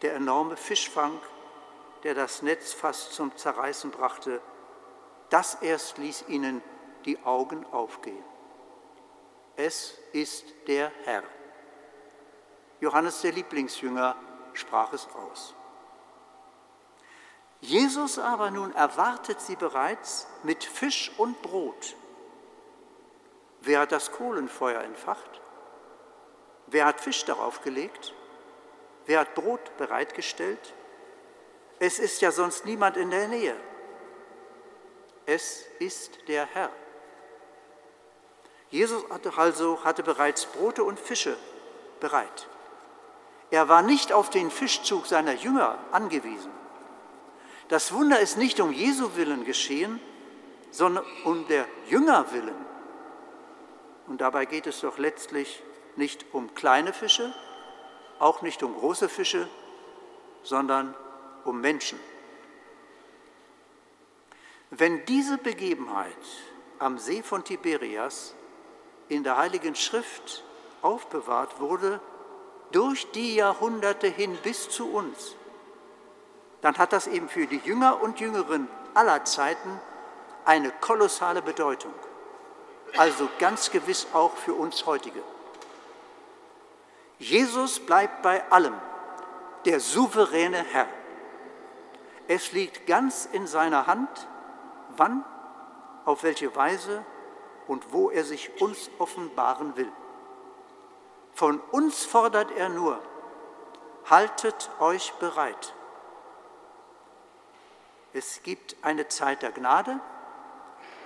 Der 0.02 0.16
enorme 0.16 0.58
Fischfang, 0.58 1.18
der 2.04 2.14
das 2.14 2.42
Netz 2.42 2.74
fast 2.74 3.14
zum 3.14 3.36
Zerreißen 3.38 3.92
brachte, 3.92 4.42
das 5.30 5.56
erst 5.56 5.98
ließ 5.98 6.26
ihnen 6.28 6.62
die 7.06 7.18
Augen 7.24 7.66
aufgehen. 7.72 8.24
Es 9.56 9.98
ist 10.12 10.46
der 10.68 10.92
Herr. 11.04 11.24
Johannes 12.82 13.22
der 13.22 13.32
Lieblingsjünger 13.32 14.16
sprach 14.54 14.92
es 14.94 15.08
aus. 15.16 15.56
Jesus 17.64 18.20
aber 18.20 18.52
nun 18.52 18.76
erwartet 18.76 19.40
sie 19.40 19.56
bereits 19.56 20.28
mit 20.44 20.66
Fisch 20.66 21.14
und 21.18 21.42
Brot. 21.42 21.96
Wer 23.62 23.80
hat 23.80 23.94
das 23.94 24.12
Kohlenfeuer 24.12 24.82
entfacht? 24.82 25.40
Wer 26.68 26.86
hat 26.86 27.00
Fisch 27.00 27.24
darauf 27.24 27.62
gelegt? 27.62 28.14
Wer 29.06 29.22
hat 29.22 29.34
Brot 29.34 29.78
bereitgestellt? 29.78 30.74
Es 31.80 32.00
ist 32.00 32.22
ja 32.22 32.34
sonst 32.34 32.66
niemand 32.66 32.98
in 32.98 33.12
der 33.12 33.30
Nähe. 33.30 33.56
Es 35.26 35.64
ist 35.80 36.28
der 36.28 36.46
Herr. 36.48 36.70
Jesus 38.72 39.10
hatte 39.10 39.32
also 39.38 39.86
hatte 39.86 40.04
bereits 40.04 40.48
Brote 40.48 40.84
und 40.84 41.00
Fische 41.00 41.38
bereit. 42.02 42.50
Er 43.52 43.70
war 43.70 43.84
nicht 43.84 44.12
auf 44.12 44.30
den 44.30 44.52
Fischzug 44.52 45.06
seiner 45.06 45.34
Jünger 45.34 45.78
angewiesen. 45.94 46.63
Das 47.70 47.94
Wunder 47.94 48.20
ist 48.20 48.38
nicht 48.38 48.60
um 48.60 48.72
Jesu 48.72 49.16
willen 49.16 49.46
geschehen, 49.46 50.00
sondern 50.72 51.06
um 51.24 51.48
der 51.48 51.68
Jünger 51.88 52.32
willen. 52.34 52.56
Und 54.08 54.22
dabei 54.22 54.46
geht 54.46 54.68
es 54.68 54.82
doch 54.82 54.98
letztlich 54.98 55.64
nicht 55.96 56.26
um 56.34 56.54
kleine 56.56 56.94
Fische, 56.94 57.34
auch 58.20 58.42
nicht 58.42 58.64
um 58.64 58.76
große 58.76 59.08
Fische, 59.08 59.48
sondern 60.44 60.94
um 61.46 61.62
Menschen. 61.62 62.00
Wenn 64.70 65.06
diese 65.06 65.38
Begebenheit 65.38 66.18
am 66.80 66.98
See 66.98 67.22
von 67.22 67.44
Tiberias 67.44 68.34
in 69.08 69.24
der 69.24 69.38
Heiligen 69.38 69.76
Schrift 69.76 70.44
aufbewahrt 70.82 71.60
wurde, 71.60 72.02
durch 72.72 73.10
die 73.12 73.36
Jahrhunderte 73.36 74.08
hin 74.08 74.38
bis 74.42 74.70
zu 74.70 74.92
uns, 74.92 75.36
dann 76.64 76.78
hat 76.78 76.94
das 76.94 77.08
eben 77.08 77.28
für 77.28 77.46
die 77.46 77.58
Jünger 77.58 78.02
und 78.02 78.22
Jüngeren 78.22 78.70
aller 78.94 79.26
Zeiten 79.26 79.80
eine 80.46 80.72
kolossale 80.72 81.42
Bedeutung. 81.42 81.94
Also 82.98 83.28
ganz 83.38 83.70
gewiss 83.70 84.08
auch 84.14 84.36
für 84.38 84.54
uns 84.54 84.86
heutige. 84.86 85.22
Jesus 87.20 87.80
bleibt 87.82 88.22
bei 88.22 88.50
allem 88.50 88.76
der 89.66 89.82
souveräne 89.82 90.64
Herr. 90.64 90.88
Es 92.30 92.54
liegt 92.54 92.88
ganz 92.88 93.28
in 93.32 93.46
seiner 93.46 93.86
Hand, 93.86 94.28
wann, 94.96 95.26
auf 96.06 96.24
welche 96.24 96.56
Weise 96.56 97.04
und 97.68 97.92
wo 97.92 98.10
er 98.10 98.24
sich 98.24 98.62
uns 98.62 98.90
offenbaren 99.00 99.76
will. 99.76 99.92
Von 101.34 101.60
uns 101.72 102.06
fordert 102.06 102.52
er 102.52 102.70
nur, 102.70 103.00
haltet 104.10 104.70
euch 104.80 105.12
bereit. 105.16 105.74
Es 108.14 108.44
gibt 108.44 108.76
eine 108.84 109.08
Zeit 109.08 109.42
der 109.42 109.52
Gnade, 109.52 110.00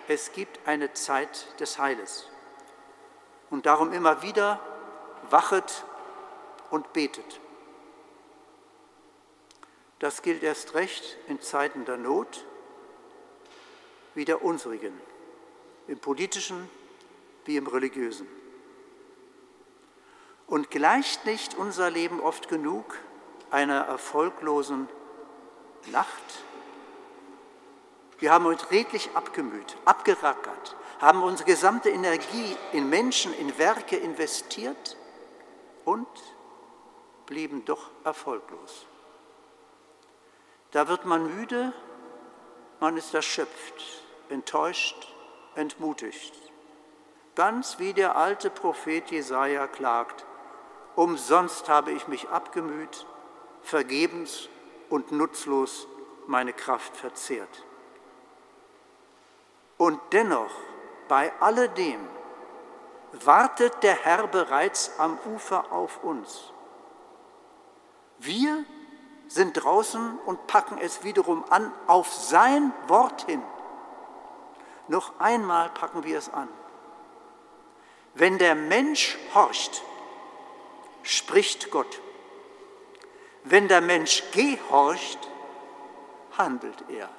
es 0.10 0.34
gibt 0.34 0.68
eine 0.68 0.94
Zeit 0.94 1.60
des 1.60 1.80
Heiles. 1.80 2.28
Und 3.50 3.66
darum 3.66 3.94
immer 3.94 4.22
wieder 4.22 4.60
wachet 5.30 5.86
und 6.70 6.92
betet. 6.94 7.40
Das 10.00 10.22
gilt 10.22 10.44
erst 10.44 10.74
recht 10.76 11.18
in 11.28 11.42
Zeiten 11.42 11.86
der 11.86 11.98
Not 11.98 12.46
wie 14.14 14.26
der 14.26 14.44
unsrigen, 14.44 15.00
im 15.88 16.00
politischen 16.00 16.70
wie 17.46 17.56
im 17.56 17.68
religiösen. 17.68 18.28
Und 20.48 20.72
gleicht 20.72 21.26
nicht 21.26 21.56
unser 21.56 21.90
Leben 21.90 22.20
oft 22.20 22.50
genug 22.50 22.98
einer 23.50 23.82
erfolglosen 23.82 24.88
Nacht? 25.92 26.44
Wir 28.20 28.32
haben 28.32 28.46
uns 28.46 28.72
redlich 28.72 29.12
abgemüht, 29.14 29.78
abgerackert, 29.86 30.76
haben 31.00 31.22
unsere 31.22 31.48
gesamte 31.48 31.90
Energie 31.90 32.58
in 32.72 32.90
Menschen, 32.90 33.34
in 33.34 33.58
Werke 33.60 33.96
investiert 33.96 34.98
und 35.86 36.08
blieben 37.28 37.64
doch 37.66 37.92
erfolglos. 38.04 38.88
Da 40.72 40.88
wird 40.88 41.06
man 41.06 41.36
müde, 41.36 41.74
man 42.80 42.98
ist 42.98 43.14
erschöpft, 43.14 44.04
enttäuscht, 44.30 45.14
entmutigt. 45.56 46.34
Ganz 47.36 47.78
wie 47.78 47.94
der 47.94 48.16
alte 48.16 48.50
Prophet 48.50 49.12
Jesaja 49.12 49.68
klagt: 49.68 50.26
Umsonst 50.96 51.70
habe 51.70 51.92
ich 51.92 52.08
mich 52.08 52.30
abgemüht, 52.30 53.06
vergebens 53.62 54.50
und 54.90 55.12
nutzlos 55.12 55.88
meine 56.26 56.54
Kraft 56.54 56.98
verzehrt. 56.98 57.67
Und 59.78 60.00
dennoch, 60.12 60.52
bei 61.08 61.32
alledem, 61.40 62.00
wartet 63.12 63.84
der 63.84 63.96
Herr 63.96 64.28
bereits 64.28 64.92
am 65.00 65.18
Ufer 65.34 65.72
auf 65.72 66.04
uns. 66.04 66.52
Wir 68.18 68.66
sind 69.28 69.54
draußen 69.54 70.20
und 70.26 70.48
packen 70.48 70.78
es 70.80 71.04
wiederum 71.04 71.44
an 71.50 71.72
auf 71.86 72.12
sein 72.14 72.74
Wort 72.88 73.26
hin. 73.26 73.42
Noch 74.88 75.20
einmal 75.20 75.70
packen 75.70 76.04
wir 76.04 76.18
es 76.18 76.34
an. 76.34 76.48
Wenn 78.16 78.38
der 78.38 78.56
Mensch 78.56 79.18
horcht, 79.36 79.84
spricht 81.04 81.70
Gott. 81.72 82.02
Wenn 83.44 83.68
der 83.68 83.82
Mensch 83.82 84.24
gehorcht, 84.32 85.20
handelt 86.38 86.84
er 86.90 87.10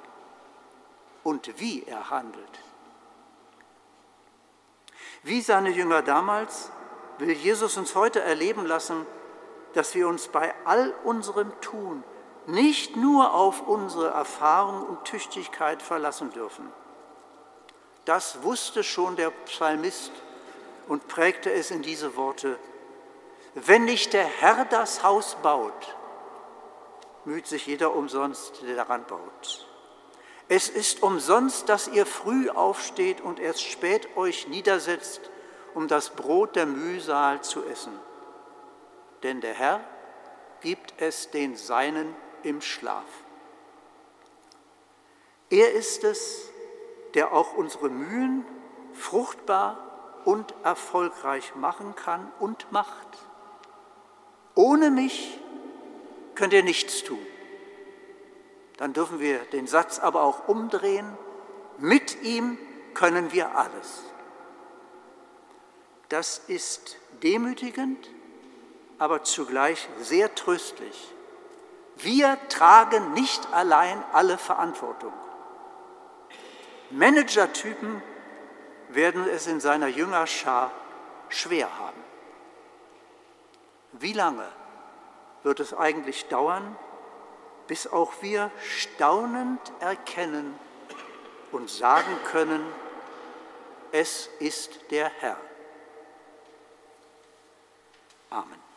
und 1.29 1.59
wie 1.59 1.83
er 1.83 2.09
handelt. 2.09 2.59
Wie 5.21 5.41
seine 5.41 5.69
Jünger 5.69 6.01
damals 6.01 6.71
will 7.19 7.29
Jesus 7.29 7.77
uns 7.77 7.93
heute 7.93 8.19
erleben 8.19 8.65
lassen, 8.65 9.05
dass 9.73 9.93
wir 9.93 10.07
uns 10.07 10.29
bei 10.29 10.55
all 10.65 10.91
unserem 11.03 11.51
Tun 11.61 12.03
nicht 12.47 12.95
nur 12.95 13.35
auf 13.35 13.67
unsere 13.67 14.07
Erfahrung 14.07 14.87
und 14.87 15.05
Tüchtigkeit 15.05 15.83
verlassen 15.83 16.31
dürfen. 16.31 16.71
Das 18.05 18.41
wusste 18.41 18.83
schon 18.83 19.15
der 19.15 19.29
Psalmist 19.29 20.11
und 20.87 21.07
prägte 21.07 21.51
es 21.51 21.69
in 21.69 21.83
diese 21.83 22.15
Worte. 22.15 22.57
Wenn 23.53 23.85
nicht 23.85 24.13
der 24.13 24.25
Herr 24.25 24.65
das 24.65 25.03
Haus 25.03 25.37
baut, 25.43 25.95
müht 27.23 27.45
sich 27.45 27.67
jeder 27.67 27.93
umsonst, 27.93 28.63
der 28.63 28.75
daran 28.75 29.05
baut. 29.05 29.68
Es 30.51 30.67
ist 30.67 31.03
umsonst, 31.03 31.69
dass 31.69 31.87
ihr 31.87 32.07
früh 32.07 32.49
aufsteht 32.49 33.21
und 33.21 33.39
erst 33.39 33.61
spät 33.61 34.17
euch 34.17 34.47
niedersetzt, 34.47 35.21
um 35.75 35.87
das 35.87 36.09
Brot 36.09 36.55
der 36.55 36.65
Mühsal 36.65 37.41
zu 37.41 37.63
essen. 37.65 37.93
Denn 39.21 39.41
der 39.41 39.53
Herr 39.53 39.79
gibt 40.61 40.95
es 40.97 41.29
den 41.29 41.55
Seinen 41.55 42.15
im 42.41 42.61
Schlaf. 42.61 43.05
Er 45.51 45.71
ist 45.73 46.03
es, 46.03 46.49
der 47.13 47.31
auch 47.31 47.53
unsere 47.53 47.89
Mühen 47.89 48.43
fruchtbar 48.93 50.21
und 50.25 50.55
erfolgreich 50.63 51.53
machen 51.53 51.95
kann 51.95 52.31
und 52.39 52.71
macht. 52.71 53.19
Ohne 54.55 54.89
mich 54.89 55.39
könnt 56.33 56.53
ihr 56.53 56.63
nichts 56.63 57.03
tun 57.03 57.19
dann 58.79 58.93
dürfen 58.93 59.19
wir 59.19 59.39
den 59.39 59.67
Satz 59.67 59.99
aber 59.99 60.23
auch 60.23 60.47
umdrehen. 60.47 61.05
Mit 61.79 62.21
ihm 62.23 62.57
können 62.93 63.33
wir 63.33 63.57
alles. 63.57 64.03
Das 66.07 66.39
ist 66.47 66.95
demütigend, 67.21 68.09
aber 68.97 69.23
zugleich 69.23 69.89
sehr 69.99 70.33
tröstlich. 70.33 71.13
Wir 71.97 72.37
tragen 72.47 73.11
nicht 73.11 73.51
allein 73.51 74.01
alle 74.13 74.37
Verantwortung. 74.37 75.13
Managertypen 76.89 78.01
werden 78.87 79.27
es 79.27 79.45
in 79.45 79.59
seiner 79.59 79.87
Jüngerschar 79.87 80.71
schwer 81.27 81.67
haben. 81.79 82.01
Wie 83.91 84.13
lange 84.13 84.47
wird 85.43 85.59
es 85.59 85.73
eigentlich 85.73 86.29
dauern, 86.29 86.77
bis 87.69 87.85
auch 87.85 88.11
wir 88.21 88.49
staunend 88.67 89.61
erkennen 89.79 90.59
und 91.51 91.69
sagen 91.69 92.17
können, 92.25 92.65
es 93.91 94.27
ist 94.39 94.79
der 94.89 95.11
Herr. 95.19 95.37
Amen. 98.31 98.68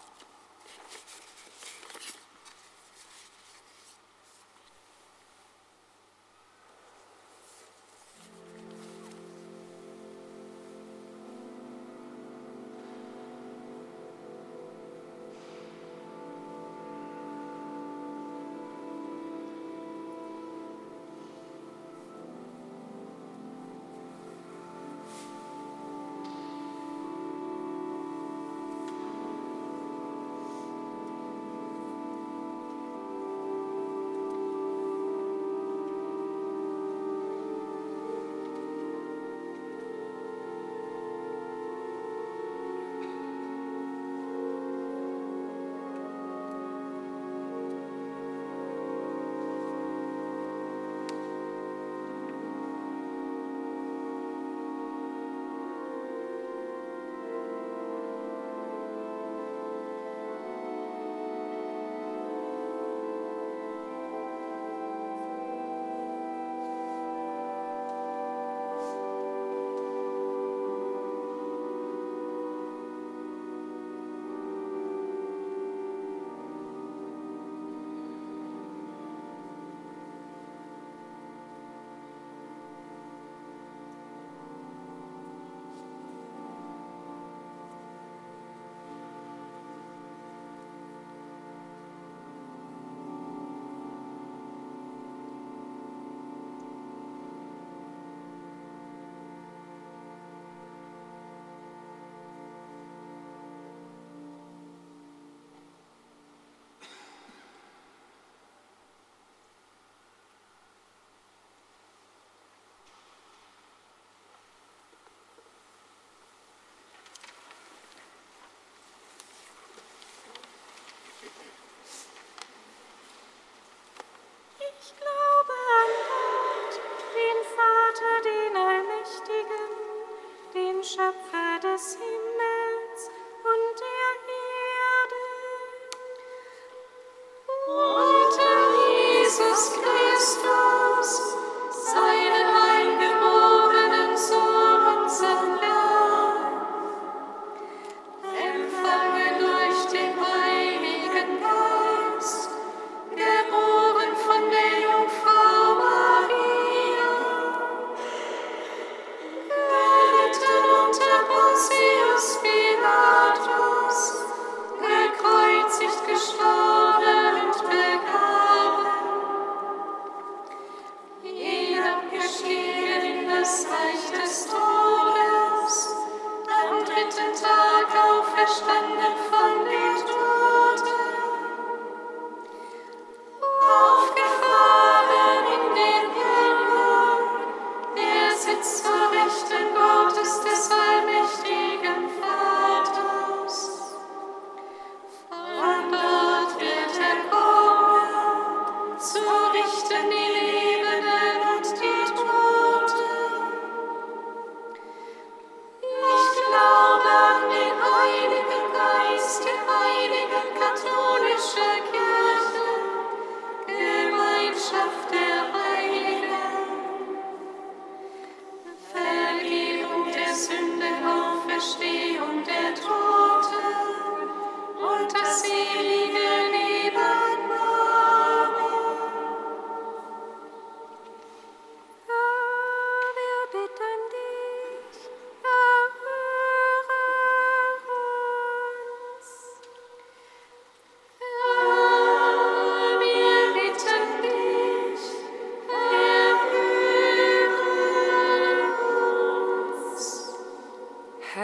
Schlag. 124.98 125.21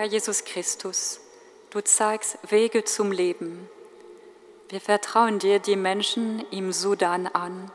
Jesus 0.09 0.44
Christus, 0.44 1.20
du 1.68 1.82
zeigst 1.82 2.38
Wege 2.48 2.82
zum 2.82 3.12
Leben. 3.12 3.68
Wir 4.70 4.80
vertrauen 4.80 5.38
dir 5.38 5.59
die 5.59 5.76
Menschen 5.76 6.44
im 6.50 6.72
Sudan 6.72 7.26
an, 7.26 7.70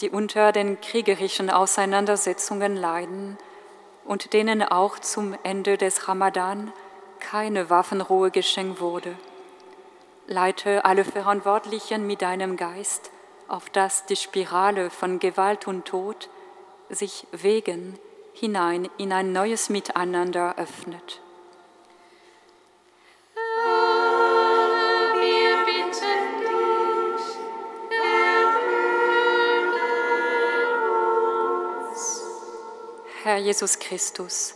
die 0.00 0.08
unter 0.08 0.52
den 0.52 0.80
kriegerischen 0.80 1.50
Auseinandersetzungen 1.50 2.76
leiden 2.76 3.36
und 4.06 4.32
denen 4.32 4.62
auch 4.62 4.98
zum 4.98 5.36
Ende 5.42 5.76
des 5.76 6.08
Ramadan 6.08 6.72
keine 7.20 7.68
Waffenruhe 7.68 8.30
geschenkt 8.30 8.80
wurde. 8.80 9.14
Leite 10.26 10.86
alle 10.86 11.04
Verantwortlichen 11.04 12.06
mit 12.06 12.22
deinem 12.22 12.56
Geist, 12.56 13.10
auf 13.48 13.68
dass 13.68 14.06
die 14.06 14.16
Spirale 14.16 14.88
von 14.88 15.18
Gewalt 15.18 15.68
und 15.68 15.84
Tod 15.84 16.30
sich 16.88 17.26
Wegen 17.32 17.98
hinein 18.32 18.88
in 18.96 19.12
ein 19.12 19.32
neues 19.32 19.68
Miteinander 19.68 20.56
öffnet. 20.56 21.20
Herr 33.36 33.44
Jesus 33.44 33.78
Christus, 33.80 34.54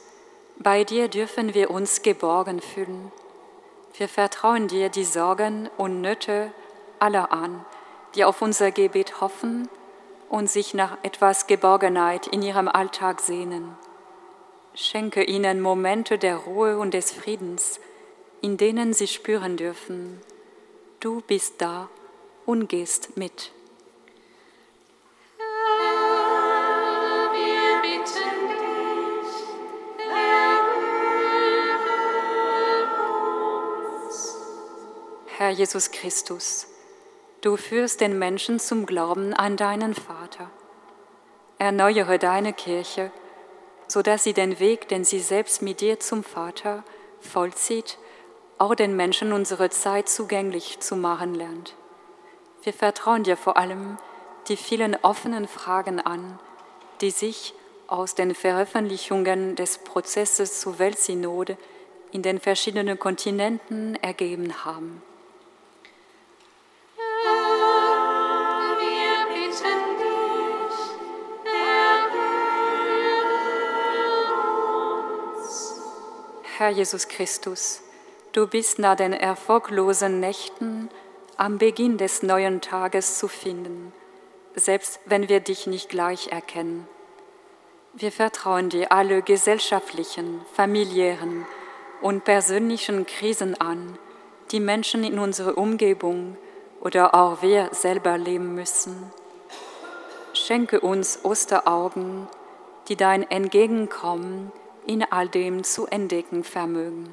bei 0.58 0.84
dir 0.84 1.08
dürfen 1.08 1.52
wir 1.52 1.70
uns 1.70 2.00
geborgen 2.00 2.62
fühlen. 2.62 3.12
Wir 3.92 4.08
vertrauen 4.08 4.68
dir 4.68 4.88
die 4.88 5.04
Sorgen 5.04 5.68
und 5.76 6.00
Nöte 6.00 6.50
aller 6.98 7.30
an, 7.30 7.62
die 8.14 8.24
auf 8.24 8.40
unser 8.40 8.70
Gebet 8.70 9.20
hoffen 9.20 9.68
und 10.30 10.48
sich 10.48 10.72
nach 10.72 10.96
etwas 11.02 11.46
Geborgenheit 11.46 12.26
in 12.26 12.40
ihrem 12.40 12.68
Alltag 12.68 13.20
sehnen. 13.20 13.76
Schenke 14.72 15.24
ihnen 15.24 15.60
Momente 15.60 16.16
der 16.16 16.38
Ruhe 16.38 16.78
und 16.78 16.94
des 16.94 17.12
Friedens, 17.12 17.80
in 18.40 18.56
denen 18.56 18.94
sie 18.94 19.08
spüren 19.08 19.58
dürfen, 19.58 20.22
du 21.00 21.20
bist 21.20 21.56
da 21.58 21.90
und 22.46 22.70
gehst 22.70 23.14
mit. 23.18 23.52
Herr 35.43 35.49
Jesus 35.49 35.91
Christus, 35.91 36.66
du 37.41 37.57
führst 37.57 38.03
den 38.03 38.18
Menschen 38.18 38.61
zum 38.61 38.84
Glauben 38.84 39.32
an 39.32 39.57
deinen 39.57 39.95
Vater. 39.95 40.51
Erneuere 41.59 42.18
deine 42.18 42.53
Kirche, 42.53 43.11
so 43.88 44.03
dass 44.03 44.22
sie 44.22 44.34
den 44.34 44.61
Weg, 44.61 44.88
den 44.88 45.03
sie 45.03 45.18
selbst 45.18 45.62
mit 45.62 45.80
dir 45.80 45.99
zum 45.99 46.24
Vater 46.24 46.84
vollzieht, 47.20 47.97
auch 48.59 48.74
den 48.74 48.95
Menschen 48.97 49.32
unserer 49.32 49.70
Zeit 49.70 50.11
zugänglich 50.11 50.80
zu 50.80 50.95
machen 50.95 51.34
lernt. 51.34 51.74
Wir 52.62 52.74
vertrauen 52.74 53.22
dir 53.22 53.38
vor 53.38 53.57
allem 53.57 53.97
die 54.49 54.59
vielen 54.59 54.95
offenen 54.95 55.49
Fragen 55.49 56.01
an, 56.01 56.38
die 57.01 57.12
sich 57.12 57.55
aus 57.86 58.14
den 58.14 58.34
Veröffentlichungen 58.34 59.57
des 59.57 59.78
Prozesses 59.78 60.61
zur 60.61 60.78
Weltsynode 60.78 61.57
in 62.12 62.20
den 62.20 62.41
verschiedenen 62.41 62.99
Kontinenten 62.99 63.95
ergeben 64.03 64.66
haben. 64.66 65.01
Herr 76.61 76.68
Jesus 76.68 77.08
Christus, 77.08 77.80
du 78.32 78.46
bist 78.46 78.78
nach 78.78 78.94
den 78.94 79.14
erfolglosen 79.14 80.20
Nächten 80.20 80.90
am 81.38 81.56
Beginn 81.56 81.96
des 81.96 82.22
neuen 82.22 82.61
Tages 82.61 83.18
zu 83.18 83.28
finden, 83.28 83.94
selbst 84.54 85.00
wenn 85.06 85.30
wir 85.30 85.40
dich 85.40 85.66
nicht 85.66 85.88
gleich 85.88 86.28
erkennen. 86.28 86.86
Wir 87.94 88.12
vertrauen 88.12 88.68
dir 88.68 88.92
alle 88.92 89.22
gesellschaftlichen, 89.22 90.42
familiären 90.52 91.46
und 92.02 92.24
persönlichen 92.24 93.06
Krisen 93.06 93.58
an, 93.58 93.98
die 94.50 94.61
Menschen 94.61 95.02
in 95.02 95.18
unserer 95.18 95.56
Umgebung 95.56 96.36
oder 96.82 97.14
auch 97.14 97.40
wir 97.40 97.70
selber 97.72 98.18
leben 98.18 98.54
müssen. 98.54 99.11
Schenke 100.34 100.80
uns 100.80 101.20
Osteraugen, 101.22 102.28
die 102.88 102.96
dein 102.96 103.22
Entgegenkommen 103.30 104.52
in 104.91 105.05
all 105.05 105.28
dem 105.28 105.62
zu 105.62 105.86
entdecken 105.86 106.43
vermögen. 106.43 107.11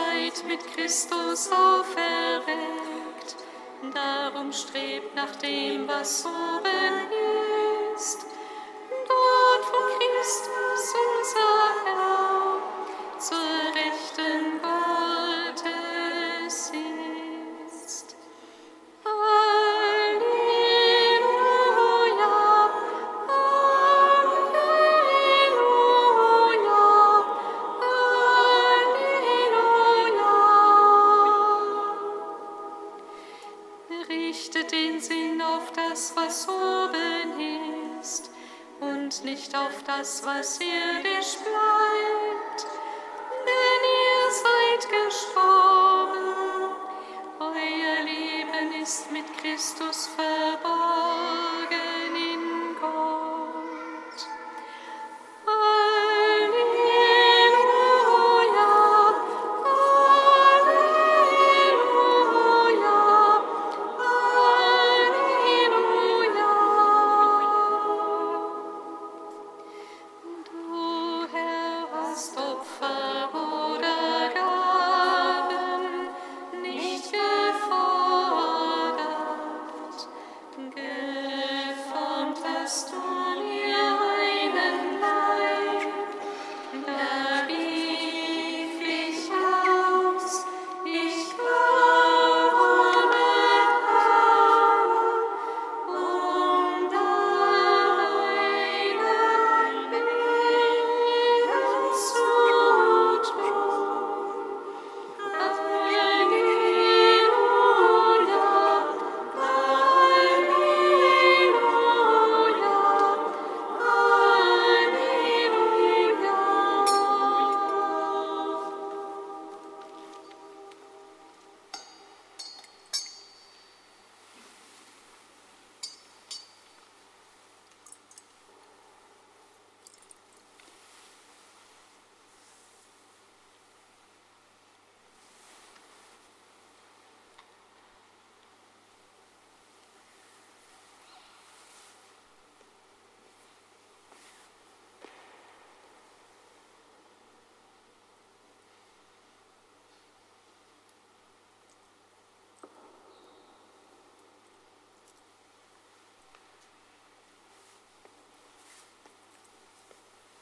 Seid 0.00 0.44
mit 0.46 0.60
Christus 0.74 1.50
auferweckt, 1.50 3.36
darum 3.94 4.52
strebt 4.52 5.14
nach 5.14 5.34
dem, 5.36 5.86
was 5.88 6.24
oben 6.26 7.10
ist. 7.94 8.26
Dort, 8.90 9.64
wo 9.72 9.80
Christus 9.98 10.94
unser 11.06 11.54
Herr 11.84 13.18
zur 13.18 13.74
Rechten 13.74 14.39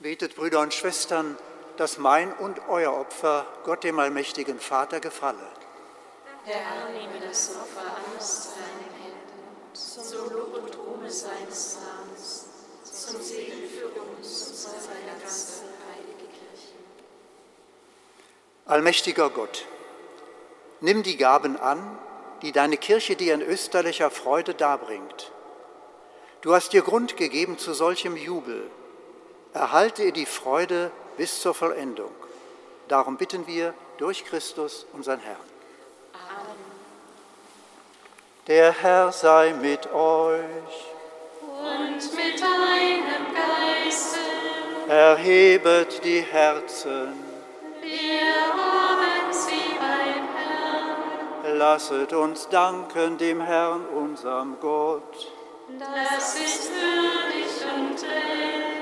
Betet, 0.09 0.37
Brüder 0.37 0.61
und 0.61 0.73
Schwestern, 0.73 1.37
dass 1.77 1.99
mein 1.99 2.33
und 2.33 2.67
euer 2.71 2.95
Opfer 2.95 3.45
Gott 3.65 3.85
dem 3.85 3.99
allmächtigen 3.99 4.59
Vater 4.59 5.01
gefalle. 5.01 5.47
Der 6.47 6.55
Herr 6.55 6.89
nehme 6.89 7.21
das 7.29 7.55
Opfer 7.57 7.83
an 7.83 8.17
aus 8.17 8.55
deinen 8.55 9.03
Händen, 9.03 9.75
zum 9.75 10.33
Lob 10.33 10.55
und 10.63 10.79
Ruhme 10.79 11.11
seines 11.11 11.81
Namens, 11.81 12.47
zum 12.85 13.21
Segen 13.21 13.69
für 13.69 13.89
uns 14.01 14.49
und 14.49 14.57
seine 14.57 15.21
ganze 15.21 15.65
heilige 15.93 16.25
Kirche. 16.25 16.73
Allmächtiger 18.65 19.29
Gott, 19.29 19.67
nimm 20.81 21.03
die 21.03 21.19
Gaben 21.19 21.59
an, 21.59 21.99
die 22.41 22.53
deine 22.53 22.79
Kirche 22.79 23.15
dir 23.15 23.35
in 23.35 23.43
österlicher 23.43 24.11
Freude 24.11 24.55
darbringt. 24.55 25.33
Du 26.41 26.55
hast 26.55 26.73
dir 26.73 26.81
Grund 26.81 27.19
gegeben 27.19 27.59
zu 27.59 27.75
solchem 27.75 28.17
Jubel. 28.17 28.71
Erhalte 29.59 30.05
ihr 30.05 30.13
die 30.13 30.25
Freude 30.25 30.93
bis 31.17 31.41
zur 31.41 31.53
Vollendung. 31.53 32.13
Darum 32.87 33.17
bitten 33.17 33.45
wir 33.49 33.75
durch 33.97 34.25
Christus, 34.25 34.87
unseren 34.93 35.19
Herrn. 35.19 35.37
Amen. 36.13 36.57
Der 38.47 38.71
Herr 38.71 39.11
sei 39.11 39.53
mit 39.61 39.93
euch. 39.93 40.95
Und 41.43 42.15
mit 42.15 42.41
deinem 42.41 43.35
Geiste. 43.35 44.21
Erhebet 44.87 46.05
die 46.05 46.21
Herzen. 46.21 47.13
Wir 47.83 48.31
haben 48.53 49.33
sie 49.33 49.77
beim 49.77 50.29
Herrn. 50.37 51.59
Lasset 51.59 52.13
uns 52.13 52.49
danken 52.49 53.19
dem 53.19 53.41
Herrn, 53.41 53.87
unserem 53.89 54.61
Gott. 54.61 55.33
Das 55.81 56.37
ist 56.37 56.71
würdig 56.71 57.75
und 57.75 58.03
recht. 58.05 58.78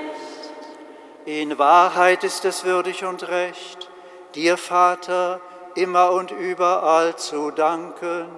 In 1.27 1.59
Wahrheit 1.59 2.23
ist 2.23 2.45
es 2.45 2.63
würdig 2.63 3.03
und 3.03 3.27
recht, 3.27 3.89
dir, 4.33 4.55
Vater, 4.55 5.41
immer 5.75 6.13
und 6.13 6.31
überall 6.31 7.17
zu 7.17 7.51
danken, 7.51 8.29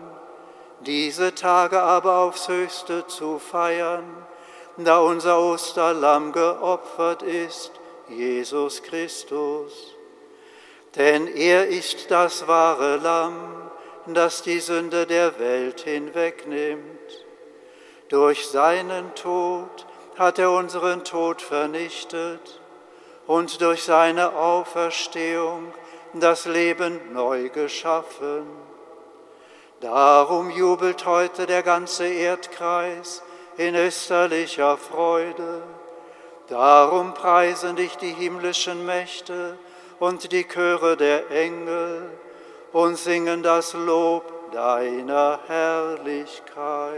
diese 0.80 1.36
Tage 1.36 1.80
aber 1.84 2.18
aufs 2.18 2.48
höchste 2.48 3.06
zu 3.06 3.38
feiern, 3.38 4.26
da 4.78 4.98
unser 5.02 5.40
Osterlamm 5.40 6.32
geopfert 6.32 7.22
ist, 7.22 7.74
Jesus 8.08 8.82
Christus. 8.82 9.96
Denn 10.96 11.28
er 11.28 11.68
ist 11.68 12.10
das 12.10 12.48
wahre 12.48 12.96
Lamm, 12.96 13.70
das 14.08 14.42
die 14.42 14.60
Sünde 14.60 15.06
der 15.06 15.38
Welt 15.38 15.82
hinwegnimmt. 15.82 17.28
Durch 18.08 18.48
seinen 18.48 19.14
Tod 19.14 19.86
hat 20.18 20.40
er 20.40 20.50
unseren 20.50 21.04
Tod 21.04 21.44
vernichtet 21.44 22.59
und 23.30 23.62
durch 23.62 23.84
seine 23.84 24.36
Auferstehung 24.36 25.72
das 26.16 26.46
Leben 26.46 27.14
neu 27.14 27.50
geschaffen. 27.50 28.48
Darum 29.82 30.50
jubelt 30.50 31.06
heute 31.06 31.46
der 31.46 31.62
ganze 31.62 32.08
Erdkreis 32.08 33.22
in 33.56 33.76
österlicher 33.76 34.78
Freude. 34.78 35.62
Darum 36.48 37.14
preisen 37.14 37.76
dich 37.76 37.98
die 37.98 38.14
himmlischen 38.14 38.84
Mächte 38.88 39.60
und 40.00 40.32
die 40.32 40.48
Chöre 40.48 40.98
der 40.98 41.30
Engel 41.30 42.10
und 42.74 42.98
singen 42.98 43.44
das 43.44 43.74
Lob 43.74 44.52
deiner 44.54 45.40
Herrlichkeit. 45.46 46.98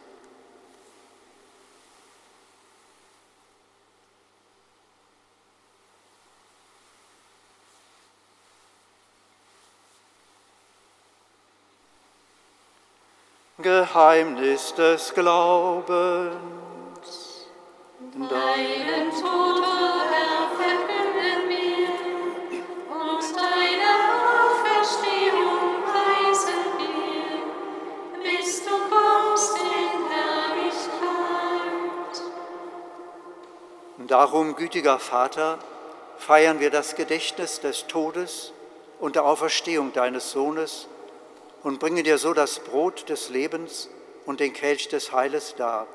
Geheimnis 13.61 14.73
des 14.73 15.13
Glaubens. 15.13 16.37
Deinen 18.13 19.11
Tod, 19.11 19.63
Herr, 20.11 20.49
verkünden 20.57 21.49
wir 21.49 21.89
und 22.89 23.23
deine 23.35 23.91
Auferstehung 24.41 25.83
preisen 25.83 26.61
wir, 26.77 28.21
bis 28.23 28.65
du 28.65 28.75
kommst 28.89 29.55
in 29.57 29.91
Herrlichkeit. 30.09 30.91
Darum, 34.07 34.55
gütiger 34.55 34.99
Vater, 34.99 35.59
feiern 36.17 36.59
wir 36.59 36.69
das 36.69 36.95
Gedächtnis 36.95 37.61
des 37.61 37.87
Todes 37.87 38.51
und 38.99 39.15
der 39.15 39.25
Auferstehung 39.25 39.93
deines 39.93 40.31
Sohnes 40.31 40.87
und 41.63 41.79
bringen 41.79 42.03
dir 42.03 42.17
so 42.17 42.33
das 42.33 42.59
Brot 42.59 43.09
des 43.09 43.29
Lebens 43.29 43.89
und 44.25 44.39
den 44.39 44.53
Kelch 44.53 44.87
des 44.87 45.11
Heiles 45.11 45.55
dar. 45.55 45.87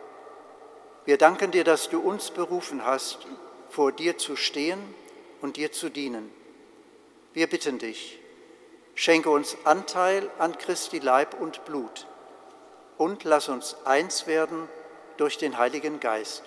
Wir 1.04 1.18
danken 1.18 1.50
dir, 1.50 1.64
dass 1.64 1.88
du 1.88 2.00
uns 2.00 2.30
berufen 2.30 2.84
hast, 2.84 3.18
vor 3.70 3.92
dir 3.92 4.18
zu 4.18 4.36
stehen 4.36 4.78
und 5.40 5.56
dir 5.56 5.72
zu 5.72 5.88
dienen. 5.88 6.32
Wir 7.32 7.48
bitten 7.48 7.78
dich, 7.78 8.20
schenke 8.94 9.30
uns 9.30 9.56
Anteil 9.64 10.30
an 10.38 10.56
Christi 10.58 10.98
Leib 10.98 11.40
und 11.40 11.64
Blut 11.64 12.06
und 12.98 13.24
lass 13.24 13.48
uns 13.48 13.76
eins 13.84 14.26
werden 14.26 14.68
durch 15.16 15.38
den 15.38 15.58
Heiligen 15.58 16.00
Geist. 16.00 16.42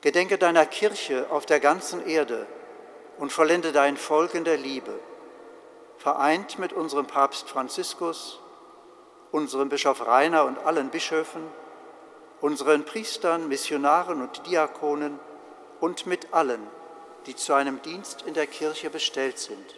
Gedenke 0.00 0.38
deiner 0.38 0.64
Kirche 0.64 1.30
auf 1.30 1.44
der 1.44 1.60
ganzen 1.60 2.06
Erde 2.06 2.46
und 3.18 3.32
vollende 3.32 3.70
dein 3.70 3.96
Volk 3.96 4.34
in 4.34 4.44
der 4.44 4.56
Liebe 4.56 4.98
vereint 6.00 6.58
mit 6.58 6.72
unserem 6.72 7.06
Papst 7.06 7.50
Franziskus, 7.50 8.40
unserem 9.32 9.68
Bischof 9.68 10.06
Rainer 10.06 10.46
und 10.46 10.58
allen 10.58 10.88
Bischöfen, 10.88 11.42
unseren 12.40 12.84
Priestern, 12.84 13.48
Missionaren 13.48 14.22
und 14.22 14.46
Diakonen 14.46 15.20
und 15.78 16.06
mit 16.06 16.32
allen, 16.32 16.66
die 17.26 17.36
zu 17.36 17.52
einem 17.52 17.82
Dienst 17.82 18.22
in 18.22 18.32
der 18.32 18.46
Kirche 18.46 18.88
bestellt 18.88 19.38
sind. 19.38 19.76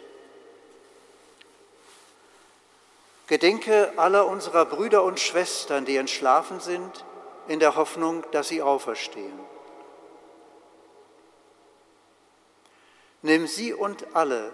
Gedenke 3.27 3.91
aller 3.97 4.25
unserer 4.25 4.65
Brüder 4.65 5.03
und 5.03 5.19
Schwestern, 5.19 5.83
die 5.83 5.97
entschlafen 5.97 6.61
sind, 6.61 7.03
in 7.49 7.59
der 7.59 7.75
Hoffnung, 7.75 8.23
dass 8.31 8.47
sie 8.47 8.61
auferstehen. 8.61 9.39
Nimm 13.21 13.45
sie 13.45 13.73
und 13.73 14.15
alle, 14.15 14.53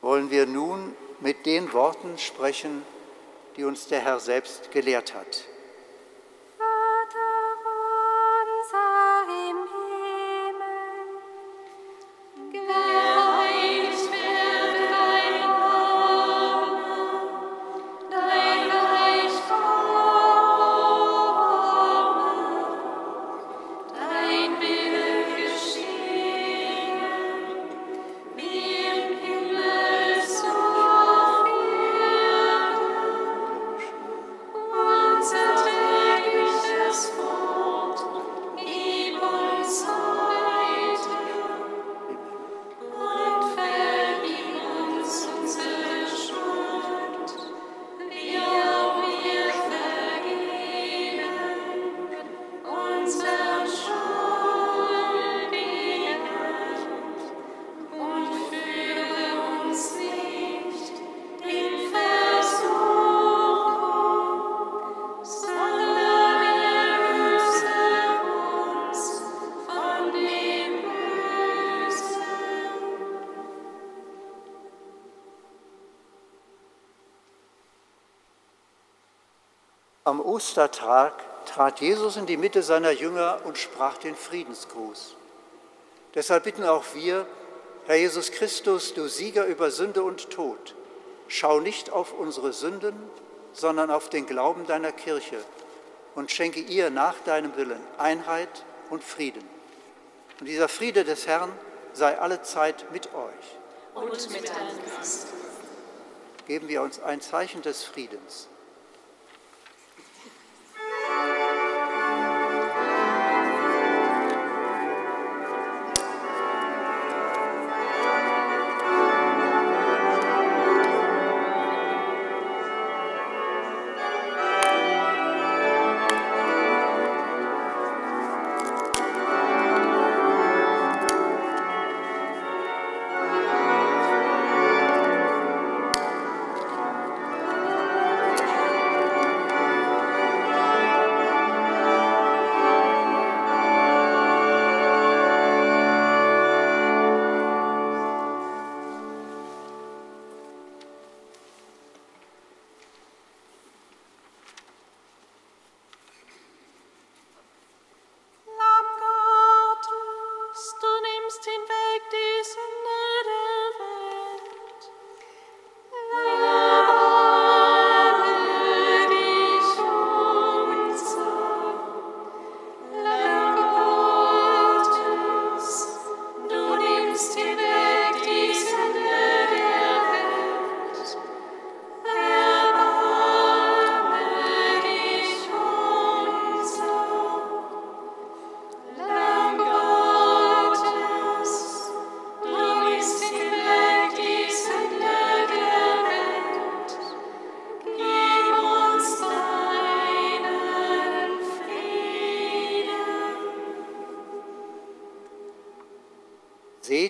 Wollen 0.00 0.30
wir 0.30 0.46
nun 0.46 0.94
mit 1.20 1.46
den 1.46 1.72
Worten 1.72 2.18
sprechen, 2.18 2.82
die 3.56 3.64
uns 3.64 3.88
der 3.88 4.00
Herr 4.00 4.20
selbst 4.20 4.70
gelehrt 4.70 5.14
hat. 5.14 5.47
Am 80.08 80.22
Ostertag 80.22 81.12
trat 81.44 81.82
Jesus 81.82 82.16
in 82.16 82.24
die 82.24 82.38
Mitte 82.38 82.62
seiner 82.62 82.92
Jünger 82.92 83.42
und 83.44 83.58
sprach 83.58 83.98
den 83.98 84.16
Friedensgruß. 84.16 85.16
Deshalb 86.14 86.44
bitten 86.44 86.64
auch 86.64 86.84
wir, 86.94 87.26
Herr 87.86 87.96
Jesus 87.96 88.30
Christus, 88.30 88.94
du 88.94 89.06
Sieger 89.06 89.44
über 89.44 89.70
Sünde 89.70 90.02
und 90.02 90.30
Tod, 90.30 90.74
schau 91.26 91.60
nicht 91.60 91.90
auf 91.90 92.14
unsere 92.14 92.54
Sünden, 92.54 92.96
sondern 93.52 93.90
auf 93.90 94.08
den 94.08 94.24
Glauben 94.24 94.66
deiner 94.66 94.92
Kirche 94.92 95.36
und 96.14 96.30
schenke 96.30 96.60
ihr 96.60 96.88
nach 96.88 97.16
deinem 97.26 97.54
Willen 97.58 97.86
Einheit 97.98 98.64
und 98.88 99.04
Frieden. 99.04 99.46
Und 100.40 100.46
dieser 100.46 100.70
Friede 100.70 101.04
des 101.04 101.26
Herrn 101.26 101.52
sei 101.92 102.18
alle 102.18 102.40
Zeit 102.40 102.90
mit 102.92 103.08
euch. 103.12 103.94
Und 103.94 104.30
mit 104.30 104.48
deinem 104.48 104.78
Geist. 104.96 105.26
Geben 106.46 106.66
wir 106.68 106.80
uns 106.80 106.98
ein 106.98 107.20
Zeichen 107.20 107.60
des 107.60 107.84
Friedens. 107.84 108.48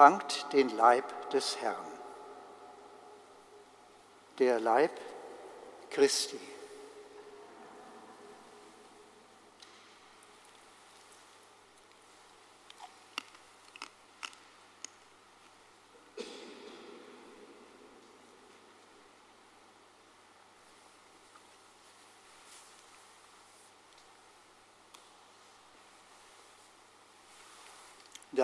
Empfangt 0.00 0.50
den 0.54 0.74
Leib 0.78 1.04
des 1.28 1.60
Herrn. 1.60 1.76
Der 4.38 4.58
Leib 4.58 4.92
Christi. 5.90 6.40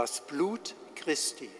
Das 0.06 0.20
Blut 0.20 0.76
Christi. 0.94 1.50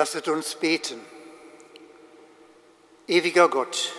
Lasset 0.00 0.28
uns 0.28 0.54
beten. 0.54 0.98
Ewiger 3.06 3.50
Gott, 3.50 3.92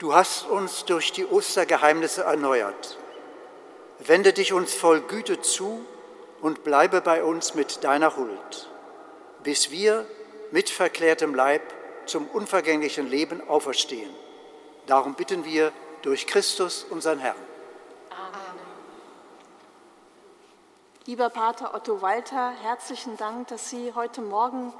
du 0.00 0.12
hast 0.12 0.48
uns 0.48 0.84
durch 0.86 1.12
die 1.12 1.24
Ostergeheimnisse 1.24 2.24
erneuert. 2.24 2.98
Wende 4.00 4.32
dich 4.32 4.52
uns 4.52 4.74
voll 4.74 5.02
Güte 5.02 5.40
zu 5.40 5.86
und 6.40 6.64
bleibe 6.64 7.00
bei 7.00 7.22
uns 7.22 7.54
mit 7.54 7.84
deiner 7.84 8.16
Huld, 8.16 8.68
bis 9.44 9.70
wir 9.70 10.04
mit 10.50 10.68
verklärtem 10.68 11.32
Leib 11.32 11.62
zum 12.06 12.26
unvergänglichen 12.26 13.08
Leben 13.08 13.48
auferstehen. 13.48 14.10
Darum 14.88 15.14
bitten 15.14 15.44
wir 15.44 15.70
durch 16.02 16.26
Christus, 16.26 16.84
unseren 16.90 17.20
Herrn. 17.20 17.45
Lieber 21.06 21.30
Pater 21.30 21.72
Otto 21.72 22.02
Walter, 22.02 22.50
herzlichen 22.62 23.16
Dank, 23.16 23.46
dass 23.46 23.70
Sie 23.70 23.94
heute 23.94 24.20
Morgen 24.20 24.74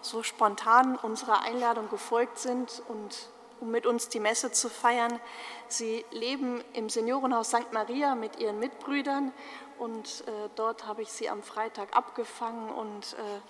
so 0.00 0.22
spontan 0.22 0.96
unserer 0.96 1.42
Einladung 1.42 1.90
gefolgt 1.90 2.38
sind 2.38 2.82
und 2.88 3.28
um 3.60 3.70
mit 3.70 3.84
uns 3.84 4.08
die 4.08 4.18
Messe 4.18 4.50
zu 4.50 4.70
feiern. 4.70 5.20
Sie 5.66 6.06
leben 6.10 6.64
im 6.72 6.88
Seniorenhaus 6.88 7.48
St. 7.48 7.70
Maria 7.72 8.14
mit 8.14 8.38
Ihren 8.38 8.58
Mitbrüdern 8.58 9.30
und 9.78 10.24
äh, 10.26 10.48
dort 10.54 10.86
habe 10.86 11.02
ich 11.02 11.12
Sie 11.12 11.28
am 11.28 11.42
Freitag 11.42 11.94
abgefangen 11.94 12.70
und 12.70 13.12
äh, 13.12 13.40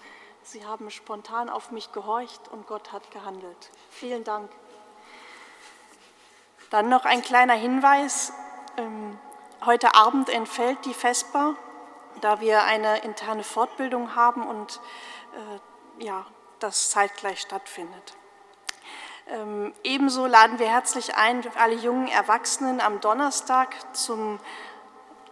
Sie 0.43 0.67
haben 0.67 0.91
spontan 0.91 1.49
auf 1.49 1.71
mich 1.71 1.93
gehorcht 1.93 2.49
und 2.49 2.67
Gott 2.67 2.91
hat 2.91 3.13
gehandelt. 3.13 3.71
Vielen 3.91 4.25
Dank. 4.25 4.51
Dann 6.71 6.89
noch 6.89 7.05
ein 7.05 7.23
kleiner 7.23 7.55
Hinweis. 7.55 8.33
Ähm, 8.77 9.17
heute 9.65 9.95
Abend 9.95 10.29
entfällt 10.31 10.85
die 10.85 10.95
Vesper 10.95 11.55
da 12.21 12.41
wir 12.41 12.65
eine 12.65 12.99
interne 12.99 13.45
Fortbildung 13.45 14.15
haben 14.15 14.47
und 14.47 14.81
äh, 15.35 16.05
ja, 16.05 16.27
das 16.59 16.91
zeitgleich 16.91 17.41
stattfindet. 17.41 18.15
Ähm, 19.29 19.75
ebenso 19.85 20.27
laden 20.27 20.59
wir 20.59 20.69
herzlich 20.69 21.15
ein, 21.17 21.45
alle 21.57 21.75
jungen 21.75 22.09
Erwachsenen 22.09 22.81
am 22.81 23.01
Donnerstag 23.01 23.75
zum 23.95 24.39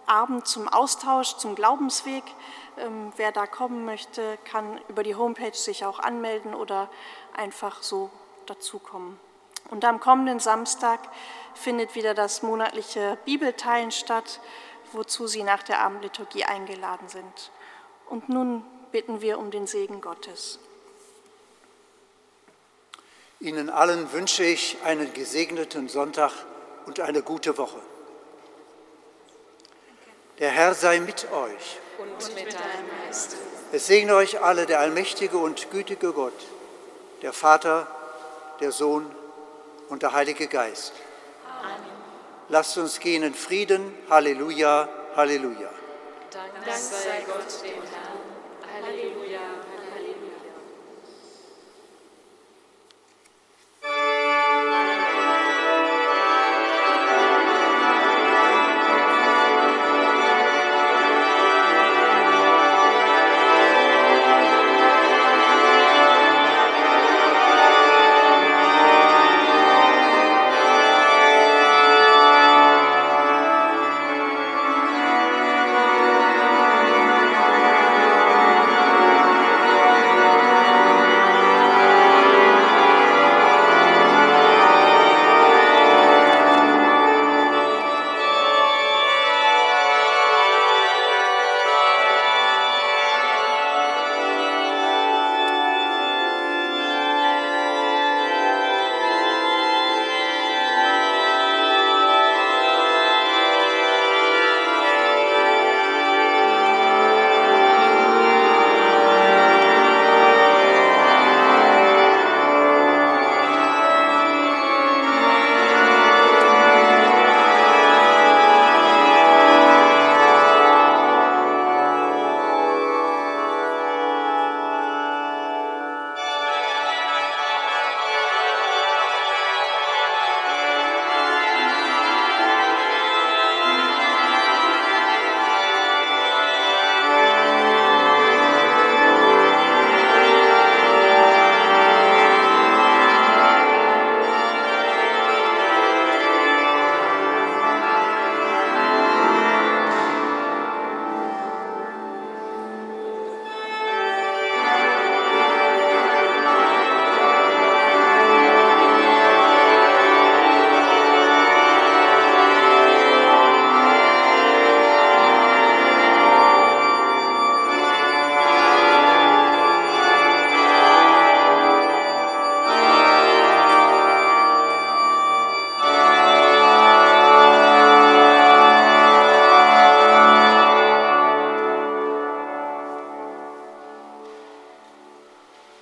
Abend 0.06 0.46
zum 0.46 0.68
Austausch, 0.68 1.36
zum 1.36 1.54
Glaubensweg. 1.54 2.24
Ähm, 2.78 3.12
wer 3.16 3.32
da 3.32 3.46
kommen 3.46 3.84
möchte, 3.84 4.38
kann 4.44 4.80
über 4.88 5.02
die 5.02 5.14
Homepage 5.14 5.54
sich 5.54 5.84
auch 5.84 5.98
anmelden 5.98 6.54
oder 6.54 6.88
einfach 7.34 7.82
so 7.82 8.10
dazukommen. 8.44 9.18
Und 9.70 9.84
am 9.84 9.98
kommenden 9.98 10.38
Samstag 10.38 11.00
findet 11.54 11.94
wieder 11.94 12.14
das 12.14 12.42
monatliche 12.42 13.18
Bibelteilen 13.24 13.90
statt 13.90 14.40
wozu 14.92 15.26
Sie 15.26 15.42
nach 15.42 15.62
der 15.62 15.80
Abendliturgie 15.80 16.44
eingeladen 16.44 17.08
sind. 17.08 17.50
Und 18.08 18.28
nun 18.28 18.64
bitten 18.92 19.20
wir 19.20 19.38
um 19.38 19.50
den 19.50 19.66
Segen 19.66 20.00
Gottes. 20.00 20.58
Ihnen 23.40 23.68
allen 23.68 24.12
wünsche 24.12 24.44
ich 24.44 24.78
einen 24.84 25.12
gesegneten 25.12 25.88
Sonntag 25.88 26.32
und 26.86 27.00
eine 27.00 27.22
gute 27.22 27.58
Woche. 27.58 27.80
Der 30.38 30.50
Herr 30.50 30.74
sei 30.74 31.00
mit 31.00 31.30
euch. 31.32 31.78
Und 31.98 32.34
mit 32.34 32.54
deinem 32.54 32.90
Geist. 33.04 33.36
Es 33.72 33.86
segne 33.86 34.14
euch 34.14 34.40
alle 34.40 34.66
der 34.66 34.80
allmächtige 34.80 35.38
und 35.38 35.70
gütige 35.70 36.12
Gott, 36.12 36.46
der 37.22 37.32
Vater, 37.32 37.86
der 38.60 38.72
Sohn 38.72 39.10
und 39.88 40.02
der 40.02 40.12
Heilige 40.12 40.46
Geist. 40.46 40.92
Lasst 42.48 42.78
uns 42.78 43.00
gehen 43.00 43.24
in 43.24 43.34
Frieden. 43.34 43.92
Halleluja, 44.08 44.88
Halleluja. 45.16 45.70
Dank 46.30 46.76
sei 46.76 47.24
Gott 47.26 47.62
dem 47.64 47.82
Herrn. 47.82 48.20
Halleluja. 48.72 49.25